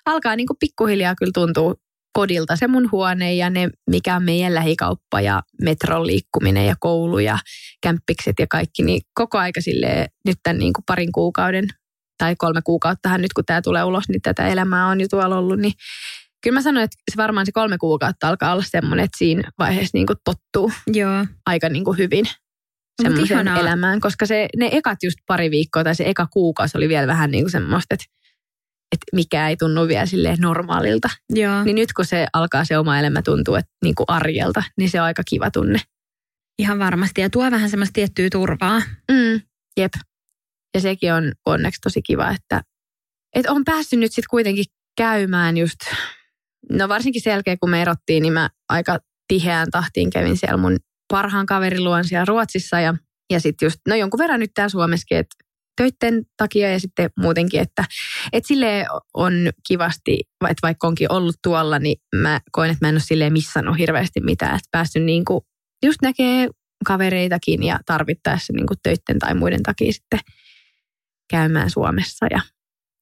[0.06, 1.76] alkaa niin kuin pikkuhiljaa kyllä tuntuu
[2.14, 7.20] kodilta se mun huone ja ne, mikä on meidän lähikauppa ja metron liikkuminen ja koulu
[7.20, 7.38] ja
[7.84, 11.68] kämppikset ja kaikki, niin koko aika silleen nyt tämän niin kuin parin kuukauden
[12.18, 15.60] tai kolme kuukauttahan nyt kun tämä tulee ulos, niin tätä elämää on jo tuolla ollut,
[15.60, 15.74] niin
[16.43, 19.97] kyllä mä sanoin, että se varmaan se kolme kuukautta alkaa olla semmoinen, että siinä vaiheessa
[19.97, 21.25] niin kuin tottuu Joo.
[21.45, 22.25] aika niin kuin hyvin
[23.01, 27.08] semmoiseen elämään, koska se, ne ekat just pari viikkoa tai se eka kuukausi oli vielä
[27.08, 28.06] vähän niin kuin semmoista, että,
[28.91, 31.10] että mikä ei tunnu vielä silleen normaalilta.
[31.29, 31.63] Joo.
[31.63, 35.01] Niin nyt kun se alkaa se oma elämä tuntuu että niin kuin arjelta, niin se
[35.01, 35.79] on aika kiva tunne.
[36.60, 37.21] Ihan varmasti.
[37.21, 38.79] Ja tuo vähän semmoista tiettyä turvaa.
[39.12, 39.41] Mm,
[39.77, 39.93] jep.
[40.75, 42.62] Ja sekin on onneksi tosi kiva, että,
[43.36, 44.65] että on päässyt nyt sitten kuitenkin
[44.97, 45.79] käymään just,
[46.71, 50.78] no varsinkin sen jälkeen kun me erottiin, niin mä aika tiheään tahtiin kävin siellä mun
[51.08, 52.93] parhaan kaverin luon siellä Ruotsissa ja,
[53.34, 55.36] ja sitten just, no jonkun verran nyt täällä Suomessakin, että
[55.78, 57.86] töitten takia ja sitten muutenkin, että,
[58.34, 59.34] että sille on
[59.67, 63.78] kivasti, että vaikka onkin ollut tuolla, niin mä koen, että mä en ole silleen missannut
[63.78, 65.41] hirveästi mitään, että päässyt niin kuin
[65.86, 66.49] just näkee
[66.86, 70.19] kavereitakin ja tarvittaessa niin kuin töitten tai muiden takia sitten
[71.30, 72.41] käymään Suomessa ja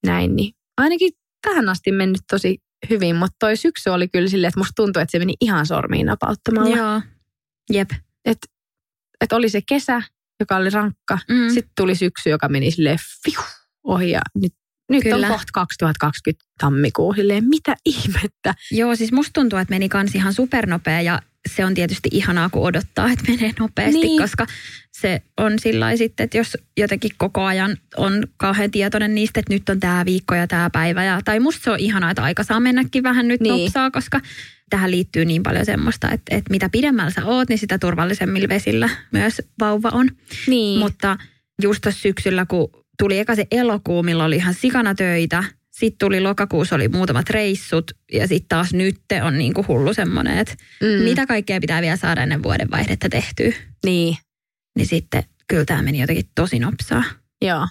[0.06, 0.36] näin.
[0.36, 2.58] Niin ainakin tähän asti mennyt tosi
[2.90, 6.06] hyvin, mutta toi syksy oli kyllä silleen, että musta tuntui, että se meni ihan sormiin
[6.06, 6.76] napauttamalla.
[6.76, 7.00] Joo.
[7.72, 7.90] Jep.
[8.24, 8.46] Että
[9.20, 10.02] et oli se kesä,
[10.40, 11.18] joka oli rankka.
[11.28, 11.48] Mm.
[11.48, 13.40] Sitten tuli syksy, joka meni silleen fiu,
[13.84, 14.52] ohi ja nyt,
[14.88, 15.26] Nyt Kyllä.
[15.26, 17.14] on kohta 2020 tammikuu.
[17.14, 18.54] Silleen, mitä ihmettä?
[18.70, 22.62] Joo, siis musta tuntuu, että meni kans ihan supernopea ja se on tietysti ihanaa, kun
[22.62, 24.22] odottaa, että menee nopeasti, Niin.
[24.22, 24.46] koska
[24.92, 29.68] se on sillä sitten, että jos jotenkin koko ajan on kauhean tietoinen niistä, että nyt
[29.68, 31.04] on tämä viikko ja tämä päivä.
[31.04, 33.64] Ja, tai musta se on ihanaa, että aika saa mennäkin vähän nyt Niin.
[33.64, 34.20] nopsaa, koska
[34.70, 38.88] tähän liittyy niin paljon semmoista, että, että mitä pidemmällä sä oot, niin sitä turvallisemmilla vesillä
[39.12, 40.08] myös vauva on.
[40.46, 40.78] Niin.
[40.78, 41.16] Mutta
[41.62, 45.44] just syksyllä, kun tuli eka se elokuu, milloin oli ihan sikana töitä.
[45.82, 50.54] Sitten tuli lokakuussa oli muutamat reissut ja sitten taas nyt on niinku hullu semmoinen, että
[50.82, 51.04] mm.
[51.04, 53.52] mitä kaikkea pitää vielä saada ennen vuodenvaihdetta tehtyä.
[53.84, 54.16] Niin,
[54.76, 57.04] Niin sitten kyllä tämä meni jotenkin tosi nopsaa.
[57.44, 57.68] joo.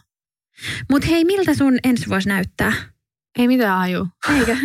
[0.89, 2.73] Mutta hei, miltä sun ensi vuosi näyttää?
[3.39, 4.07] Ei mitään haju.
[4.37, 4.57] Eikö?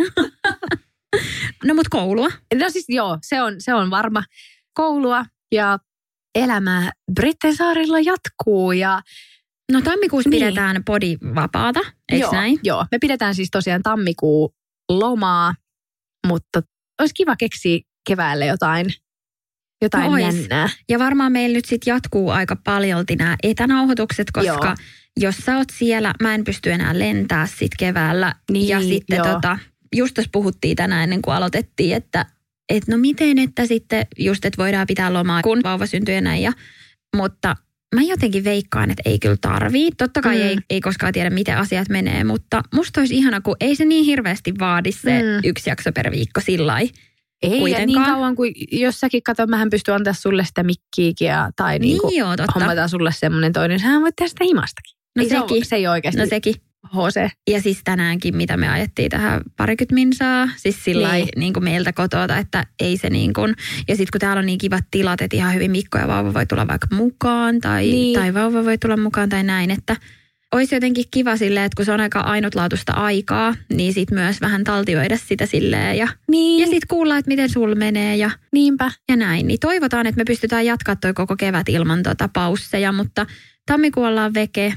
[1.65, 2.29] no mut koulua.
[2.55, 4.25] No siis joo, se on, se on varma.
[4.75, 5.79] Koulua ja
[6.35, 9.03] elämää Britten saarilla jatkuu ja
[9.73, 10.41] No tammikuussa Niin.
[10.41, 10.53] niin.
[10.53, 11.81] pidetään podi vapaata,
[12.13, 12.59] eikö joo, näin?
[12.63, 14.55] Joo, me pidetään siis tosiaan tammikuu
[14.89, 15.55] lomaa,
[16.27, 16.63] mutta
[17.01, 18.87] olisi kiva keksiä keväälle jotain,
[19.83, 20.69] jotain No jännää.
[20.89, 24.75] Ja varmaan meillä nyt sitten jatkuu aika paljolti nämä etänauhoitukset, koska Joo.
[25.21, 28.35] jos sä oot siellä, mä en pysty enää lentää sit keväällä.
[28.51, 29.27] Niin, ja sitten joo.
[29.27, 29.59] tota,
[29.97, 32.27] just tässä puhuttiin tänään ennen kuin aloitettiin, että
[32.69, 36.43] et no miten, että sitten just, että voidaan pitää lomaa, kun vauva syntyy ja näin.
[36.43, 36.53] Ja,
[37.17, 37.57] mutta
[37.95, 39.91] mä jotenkin veikkaan, että ei kyllä tarvii.
[39.99, 40.43] Totta kai Mm.
[40.43, 44.05] ei, ei koskaan tiedä, miten asiat menee, mutta musta olisi ihana, kun ei se niin
[44.05, 45.41] hirveästi vaadi se Mm.
[45.45, 46.81] yksi jakso per viikko sillä.
[47.43, 51.51] Ei, ja niin kauan kuin, jos säkin katsot, mähän pystyn antaa sulle sitä mikkiikin ja,
[51.57, 52.53] tai niin kuin, Niin joo, totta.
[52.55, 53.81] hommataan sulle semmoinen toinen.
[53.81, 54.97] Sähän voit tehdä sitä himastakin.
[55.17, 55.57] No ei se, sekin.
[55.57, 56.55] ole, se ei oikeasti No sekin.
[56.95, 57.31] HC.
[57.51, 61.29] Ja siis tänäänkin, mitä me ajettiin tähän parikymmentä minsaa, siis sillä Niin.
[61.37, 61.53] niin.
[61.53, 63.55] kuin meiltä kotota, että ei se niin kuin,
[63.89, 66.47] ja sitten kun täällä on niin kivat tilat, että ihan hyvin Mikko ja vauva voi
[66.47, 68.19] tulla vaikka mukaan, tai, Niin.
[68.21, 69.97] tai vauva voi tulla mukaan tai näin, että
[70.53, 74.65] olisi jotenkin kiva silleen, että kun se on aika ainutlaatuista aikaa, niin sitten myös vähän
[74.65, 78.91] taltioida sitä silleen ja, Niin, ja sitten kuulla, että miten sul menee ja, niinpä.
[79.09, 79.47] ja näin.
[79.47, 83.27] Niin toivotaan, että me pystytään jatkaa toi koko kevät ilman tota pausseja, mutta
[83.67, 84.75] tammikuu ollaan veke.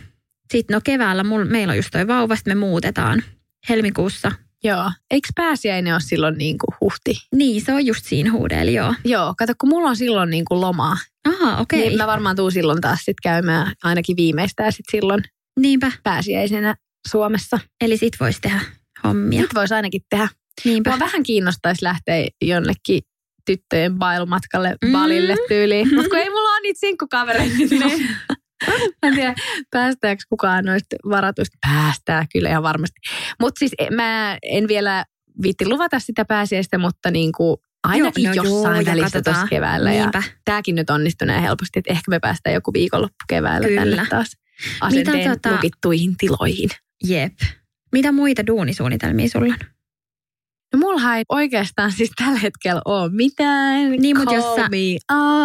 [0.51, 3.23] Sitten no keväällä mul, meillä on just toi vauva, sit me muutetaan
[3.69, 4.31] helmikuussa.
[4.63, 4.91] Joo.
[5.11, 7.15] Eikö pääsiäinen ole silloin niin kuin huhti?
[7.35, 8.93] Niin, se on just siinä huudella, joo.
[9.05, 10.97] Joo, kato, kun mulla on silloin niin kuin lomaa.
[11.27, 11.79] Aha, okei.
[11.87, 15.23] Niin mä varmaan tuun silloin taas sit käymään ainakin viimeistään sit silloin
[15.59, 15.91] Niinpä.
[16.03, 16.75] pääsiäisenä
[17.07, 17.59] Suomessa.
[17.81, 18.59] Eli sit voisi tehdä
[19.03, 19.41] hommia.
[19.41, 20.27] Nyt voisi ainakin tehdä.
[20.65, 20.89] Niinpä.
[20.89, 23.01] Mua vähän kiinnostaisi lähteä jonnekin
[23.45, 24.91] tyttöjen bailumatkalle Mm.
[24.91, 25.95] Balille tyyliin.
[25.95, 27.55] Mutta kun ei mulla ole niitä sinkkukavereita.
[27.69, 28.07] Niin.
[29.01, 29.33] Mä en tiedä,
[29.71, 31.57] päästääkö kukaan noista varatuista.
[31.61, 32.99] Päästää kyllä ihan varmasti.
[33.39, 35.05] Mutta siis e- mä en vielä
[35.41, 39.47] viitti luvata sitä pääsiäistä, mutta niin kuin ainakin Joo, no jossain joo, ja välissä tuossa
[39.47, 39.93] keväällä.
[39.93, 40.23] Ja Niinpä.
[40.45, 43.81] tämäkin nyt onnistuu näin helposti, että ehkä me päästään joku viikonloppu keväällä Kyllä.
[43.81, 44.27] tänne taas
[44.81, 46.69] asenteen tota- lukittuihin tiloihin.
[47.03, 47.33] Jep.
[47.91, 49.59] Mitä muita duunisuunnitelmia sulla on?
[50.73, 53.91] No mullahan ei oikeastaan siis tällä hetkellä ole mitään.
[53.91, 54.69] Niin, mut jos sä-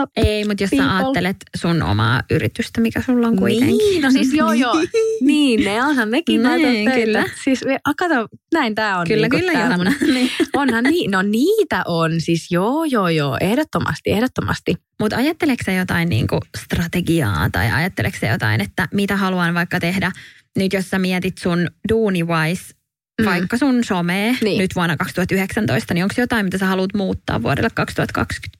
[0.00, 0.10] up.
[0.16, 0.88] Ei, mutta jos People.
[0.88, 3.78] sä ajattelet sun omaa yritystä, mikä sulla on kuitenkin.
[3.78, 4.74] Niin, no siis joo joo.
[5.20, 7.24] niin, ne onhan nekin Niin, näitä kyllä.
[7.44, 7.60] Siis
[7.98, 9.06] kato, näin tää on.
[9.06, 9.92] Kyllä, niinku kyllä, Johanna.
[10.14, 10.30] Niin.
[10.52, 12.20] Onhan niin, no niitä on.
[12.20, 14.74] Siis joo joo joo, ehdottomasti, ehdottomasti.
[15.00, 20.12] Mutta ajatteleksä jotain niinku strategiaa tai ajatteleksä jotain, että mitä haluan vaikka tehdä
[20.56, 22.74] nyt, jos sä mietit sun duuni-wise,
[23.20, 23.24] Mm.
[23.24, 24.58] vaikka sun somee Niin.
[24.58, 28.58] nyt vuonna 2019, niin onko jotain, mitä sä haluat muuttaa vuodelle 2020?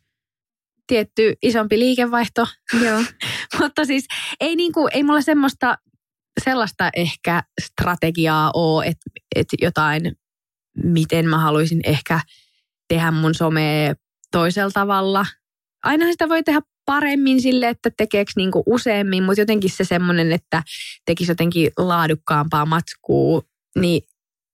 [0.87, 2.47] Tietty isompi liikevaihto.
[2.85, 3.03] Joo.
[3.61, 4.07] Mutta siis
[4.40, 5.79] ei, niinku, ei mulla semmoista
[6.45, 10.17] sellaista ehkä strategiaa ole, että, että jotain,
[10.85, 12.21] miten mä haluaisin ehkä
[12.88, 13.95] tehdä mun somea
[14.31, 15.27] toisella tavalla.
[15.83, 20.62] Aina sitä voi tehdä paremmin sille, että tekeekö niinku useammin, mutta jotenkin se semmoinen, että
[21.07, 23.43] tekisi jotenkin laadukkaampaa matskua,
[23.79, 24.03] niin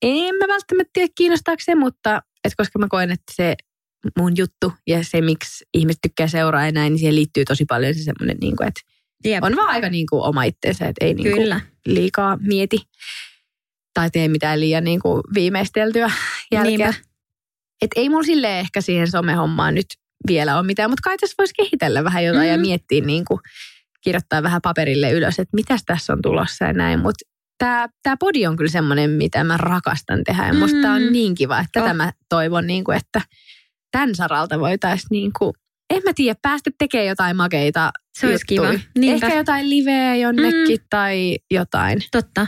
[0.03, 3.55] en mä välttämättä tiedä kiinnostaako se, mutta et koska mä koen, että se
[4.19, 7.95] mun juttu ja se, miksi ihmiset tykkää seuraa ja näin, niin siihen liittyy tosi paljon
[7.95, 8.81] se semmoinen, niin kuin, että
[9.25, 9.45] Jep.
[9.45, 11.61] on vaan aika niin kuin oma itsensä, että ei niin kuin Kyllä.
[11.87, 12.79] liikaa mieti
[13.95, 16.11] tai tee mitään liian niin kuin viimeisteltyä
[16.53, 16.77] jälkeä.
[16.77, 16.95] Niinpä.
[17.83, 19.87] Et ei mulla silleen ehkä siihen somehommaan nyt
[20.27, 22.51] vielä ole mitään, mutta kai tässä voisi kehitellä vähän jotain mm.
[22.51, 22.67] ja Mhm.
[22.67, 23.41] miettiä niin kuin,
[24.01, 27.01] kirjoittaa vähän paperille ylös, että mitäs tässä on tulossa ja näin.
[27.01, 27.25] Mutta
[27.61, 31.13] tämä tää podi on kyllä semmoinen, mitä mä rakastan tehdä ja musta tää on Mm.
[31.13, 31.97] niin kiva, että tätä Oh.
[31.97, 33.21] mä toivon, niin kuin, että
[33.91, 35.53] tämän saralta voitaisiin niin kuin,
[35.91, 38.73] en mä tiedä, päästä tekemään jotain makeita Se olisi kiva.
[38.99, 39.27] Niinpä.
[39.27, 40.87] Ehkä jotain liveä jonnekin mm.
[40.91, 41.99] tai jotain.
[42.13, 42.47] Totta.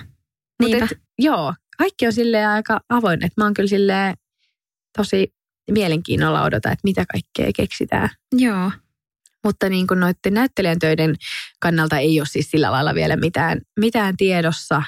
[0.63, 0.85] Niinpä.
[0.85, 3.25] et, joo, kaikki on silleen aika avoin.
[3.25, 4.15] Että mä oon kyllä silleen
[4.97, 5.35] tosi
[5.71, 8.09] mielenkiinnolla odota, että mitä kaikkea keksitään.
[8.33, 8.71] Joo.
[9.45, 11.15] Mutta niin kuin noiden näyttelijän töiden
[11.61, 14.83] kannalta ei ole siis sillä lailla vielä mitään, mitään tiedossa.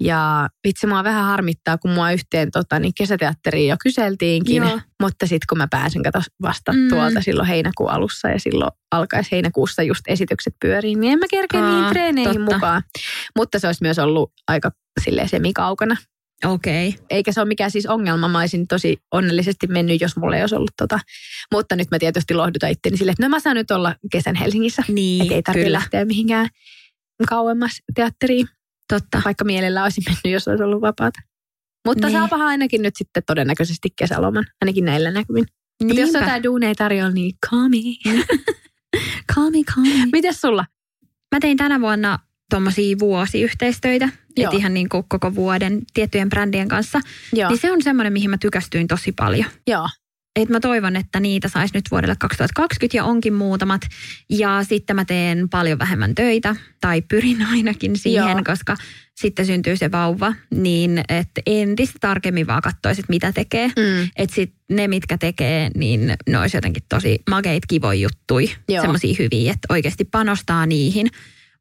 [0.00, 4.56] Ja vitsi, mua vähän harmittaa, kun mua yhteen tota, niin kesäteatteriin jo kyseltiinkin.
[4.56, 4.80] Joo.
[5.02, 6.88] Mutta sitten kun mä pääsen kato vasta mm.
[6.88, 11.60] Tuolta silloin heinäkuun alussa ja silloin alkaisi heinäkuussa just esitykset pyöriin, niin en mä kerkeä
[11.60, 12.54] niihin treeneihin totta.
[12.54, 12.82] mukaan.
[13.38, 14.70] Mutta se olisi myös ollut aika
[15.04, 15.96] silleen semikaukana.
[16.44, 16.88] Okei.
[16.88, 17.06] Okay.
[17.10, 18.28] Eikä se ole mikään siis ongelma.
[18.28, 20.98] Mä olisin tosi onnellisesti mennyt, jos mulla ei olisi ollut tota.
[21.52, 24.82] Mutta nyt mä tietysti lohdutan itteni silleen, että no mä saan nyt olla kesän Helsingissä.
[24.88, 25.78] Niin, Eikä ei tarvitse kyllä.
[25.78, 26.48] lähteä mihinkään
[27.28, 28.48] kauemmas teatteriin,
[28.88, 29.22] Totta.
[29.24, 31.20] vaikka mielellä olisin mennyt, jos olisi ollut vapaata.
[31.86, 32.18] Mutta Niin.
[32.18, 35.44] saapahan ainakin nyt sitten todennäköisesti kesäloman, ainakin näillä näkymin.
[35.84, 37.76] Mutta jos jotain duuneja ei tarjolla, niin call me.
[39.34, 40.06] Call me, call me.
[40.12, 40.66] Mites sulla?
[41.34, 42.18] Mä tein tänä vuonna
[42.50, 47.00] tuommoisia vuosiyhteistöitä, että ihan niin kuin koko vuoden tiettyjen brändien kanssa.
[47.32, 47.50] Joo.
[47.50, 49.44] Niin se on semmoinen, mihin mä tykästyin tosi paljon.
[49.66, 49.88] Joo.
[50.36, 53.82] Et mä toivon, että niitä saisi nyt vuodelle 2020 ja onkin muutamat.
[54.30, 58.42] Ja sitten mä teen paljon vähemmän töitä, tai pyrin ainakin siihen, Joo.
[58.44, 58.76] koska
[59.20, 60.34] sitten syntyy se vauva.
[60.50, 63.66] Niin että entistä tarkemmin vaan katsoisi, että mitä tekee.
[63.66, 64.08] Mm.
[64.16, 68.50] Että sit ne, mitkä tekee, niin ne olisi jotenkin tosi makeit kivoja juttui.
[68.80, 71.06] Semmoisia hyviä, että oikeasti panostaa niihin.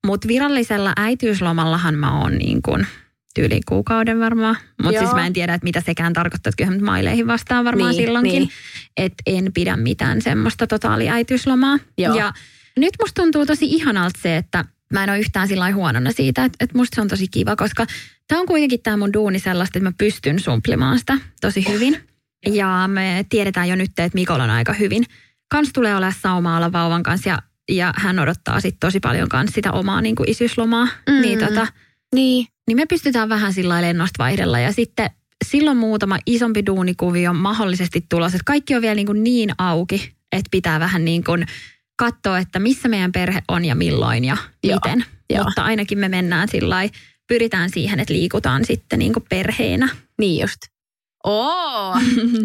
[0.06, 2.88] Mutta virallisella äitiyslomallahan mä oon niin kuin
[3.34, 4.56] tyyliin kuukauden varmaan.
[4.84, 7.92] Mutta siis mä en tiedä, että mitä sekään tarkoittaa, että kyllähän nyt maileihin vastaan varmaan
[7.92, 8.34] Niin, silloinkin.
[8.34, 8.50] niin.
[8.98, 11.78] Että en pidä mitään semmoista totaaliäitiyslomaa.
[11.98, 12.16] Joo.
[12.16, 12.34] Ja
[12.78, 16.58] nyt musta tuntuu tosi ihanalta se, että mä en ole yhtään sillä huonona siitä, että,
[16.60, 17.86] että musta se on tosi kiva, koska
[18.28, 21.98] tämä on kuitenkin tämä mun duuni sellaista, että mä pystyn sumplimaan sitä tosi hyvin.
[22.48, 25.04] Ja me tiedetään jo nyt, että Mikolla on aika hyvin.
[25.52, 27.40] Kans tulee olemaan saumaa olla vauvan kanssa ja,
[27.72, 30.88] ja hän odottaa sit tosi paljon kans sitä omaa niin kuin isyyslomaa.
[31.10, 31.22] Mm.
[31.22, 31.68] Niin, tota,
[32.16, 32.48] Niin.
[32.68, 35.10] niin me pystytään vähän sillä lennosta vaihdella ja sitten
[35.46, 38.36] silloin muutama isompi duunikuvio mahdollisesti tulossa.
[38.36, 41.46] Että kaikki on vielä niin, kuin niin auki, että pitää vähän niin kuin
[41.96, 45.06] katsoa, että missä meidän perhe on ja milloin ja Joo, miten.
[45.30, 45.44] joo.
[45.44, 46.78] Mutta ainakin me mennään sillä
[47.28, 49.90] pyritään siihen, että liikutaan sitten niin kuin perheenä.
[50.20, 50.58] Niin just.
[51.24, 51.98] Oo,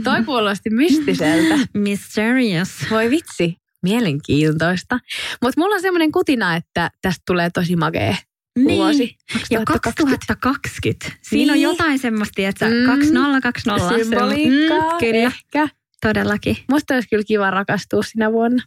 [0.05, 1.59] toi kuulosti mystiseltä.
[1.75, 2.69] Mysterious.
[2.91, 4.99] Voi vitsi, mielenkiintoista.
[5.43, 8.17] Mutta mulla on semmoinen kutina, että tästä tulee tosi magee
[8.65, 8.99] vuosi.
[8.99, 9.17] Niin.
[9.51, 11.13] Ja 2020.
[11.23, 11.63] Siinä on Niin.
[11.63, 12.75] jotain semmoista, että Mm.
[12.75, 12.87] mm.
[12.87, 13.89] 2020.
[13.89, 15.69] se on- Symboliikkaa, Mm, kyllä, ehkä.
[16.01, 16.57] todellakin.
[16.71, 18.63] Musta olisi kyllä kiva rakastua sinä vuonna.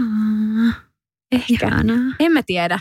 [0.00, 0.82] Ah,
[1.32, 1.46] Ehkä.
[1.66, 2.14] ihanaa.
[2.20, 2.78] En mä tiedä.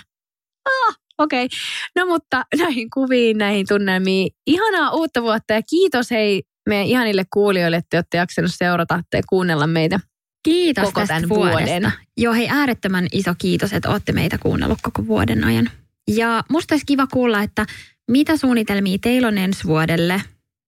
[0.66, 1.46] Ah, okei.
[1.46, 1.58] Okay.
[1.96, 4.32] No mutta näihin kuviin, näihin tunnelmiin.
[4.48, 9.68] Ihanaa uutta vuotta ja kiitos hei meidän ihanille kuulijoille, että olette jaksanut seurata ja kuunnella
[9.68, 10.00] meitä.
[10.44, 11.60] Kiitos koko tästä tämän vuodesta.
[11.60, 11.92] vuoden.
[12.18, 15.70] Joo, hei äärettömän iso kiitos, että olette meitä kuunnellut koko vuoden ajan.
[16.08, 17.66] Ja musta olisi kiva kuulla, että
[18.12, 20.22] mitä suunnitelmia teillä on ensi vuodelle,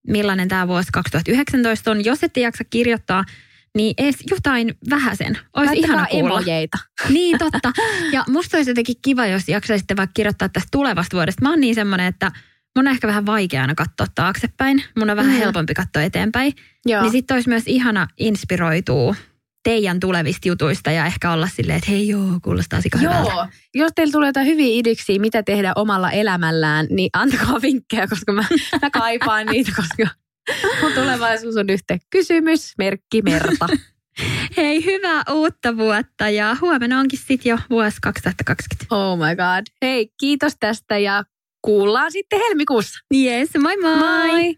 [0.07, 2.05] millainen tämä vuosi 2019 on.
[2.05, 3.23] Jos ette jaksa kirjoittaa,
[3.75, 5.37] niin edes jotain vähäsen.
[5.55, 6.39] Olisi ihana kuulla.
[6.39, 6.77] emojeita.
[7.09, 7.71] Niin, totta.
[8.11, 11.41] Ja musta olisi jotenkin kiva, jos jaksaisitte vaikka kirjoittaa tästä tulevasta vuodesta.
[11.41, 12.31] Mä oon niin semmoinen, että
[12.75, 14.83] mun on ehkä vähän vaikea aina katsoa taaksepäin.
[14.99, 15.37] Mun on vähän Mm.
[15.39, 16.53] helpompi katsoa eteenpäin.
[16.85, 17.01] Joo.
[17.01, 19.15] Niin sitten olisi myös ihana inspiroitua
[19.63, 23.31] teidän tulevista jutuista ja ehkä olla silleen, että hei joo, kuulostaa sika hyvältä.
[23.31, 28.31] Joo, jos teillä tulee jotain hyviä idiksiä, mitä tehdä omalla elämällään, niin antakaa vinkkejä, koska
[28.31, 28.45] mä,
[28.81, 30.07] mä kaipaan niitä, koska
[30.81, 33.67] mun tulevaisuus on yhtä kysymys, merkki, merta.
[34.57, 38.95] Hei, hyvää uutta vuotta ja huomenna onkin sitten jo vuosi 2020.
[38.95, 39.65] Oh my god.
[39.81, 41.23] Hei, kiitos tästä ja
[41.61, 42.99] kuullaan sitten helmikuussa.
[43.15, 43.97] Yes, moi moi!
[44.27, 44.57] Moi!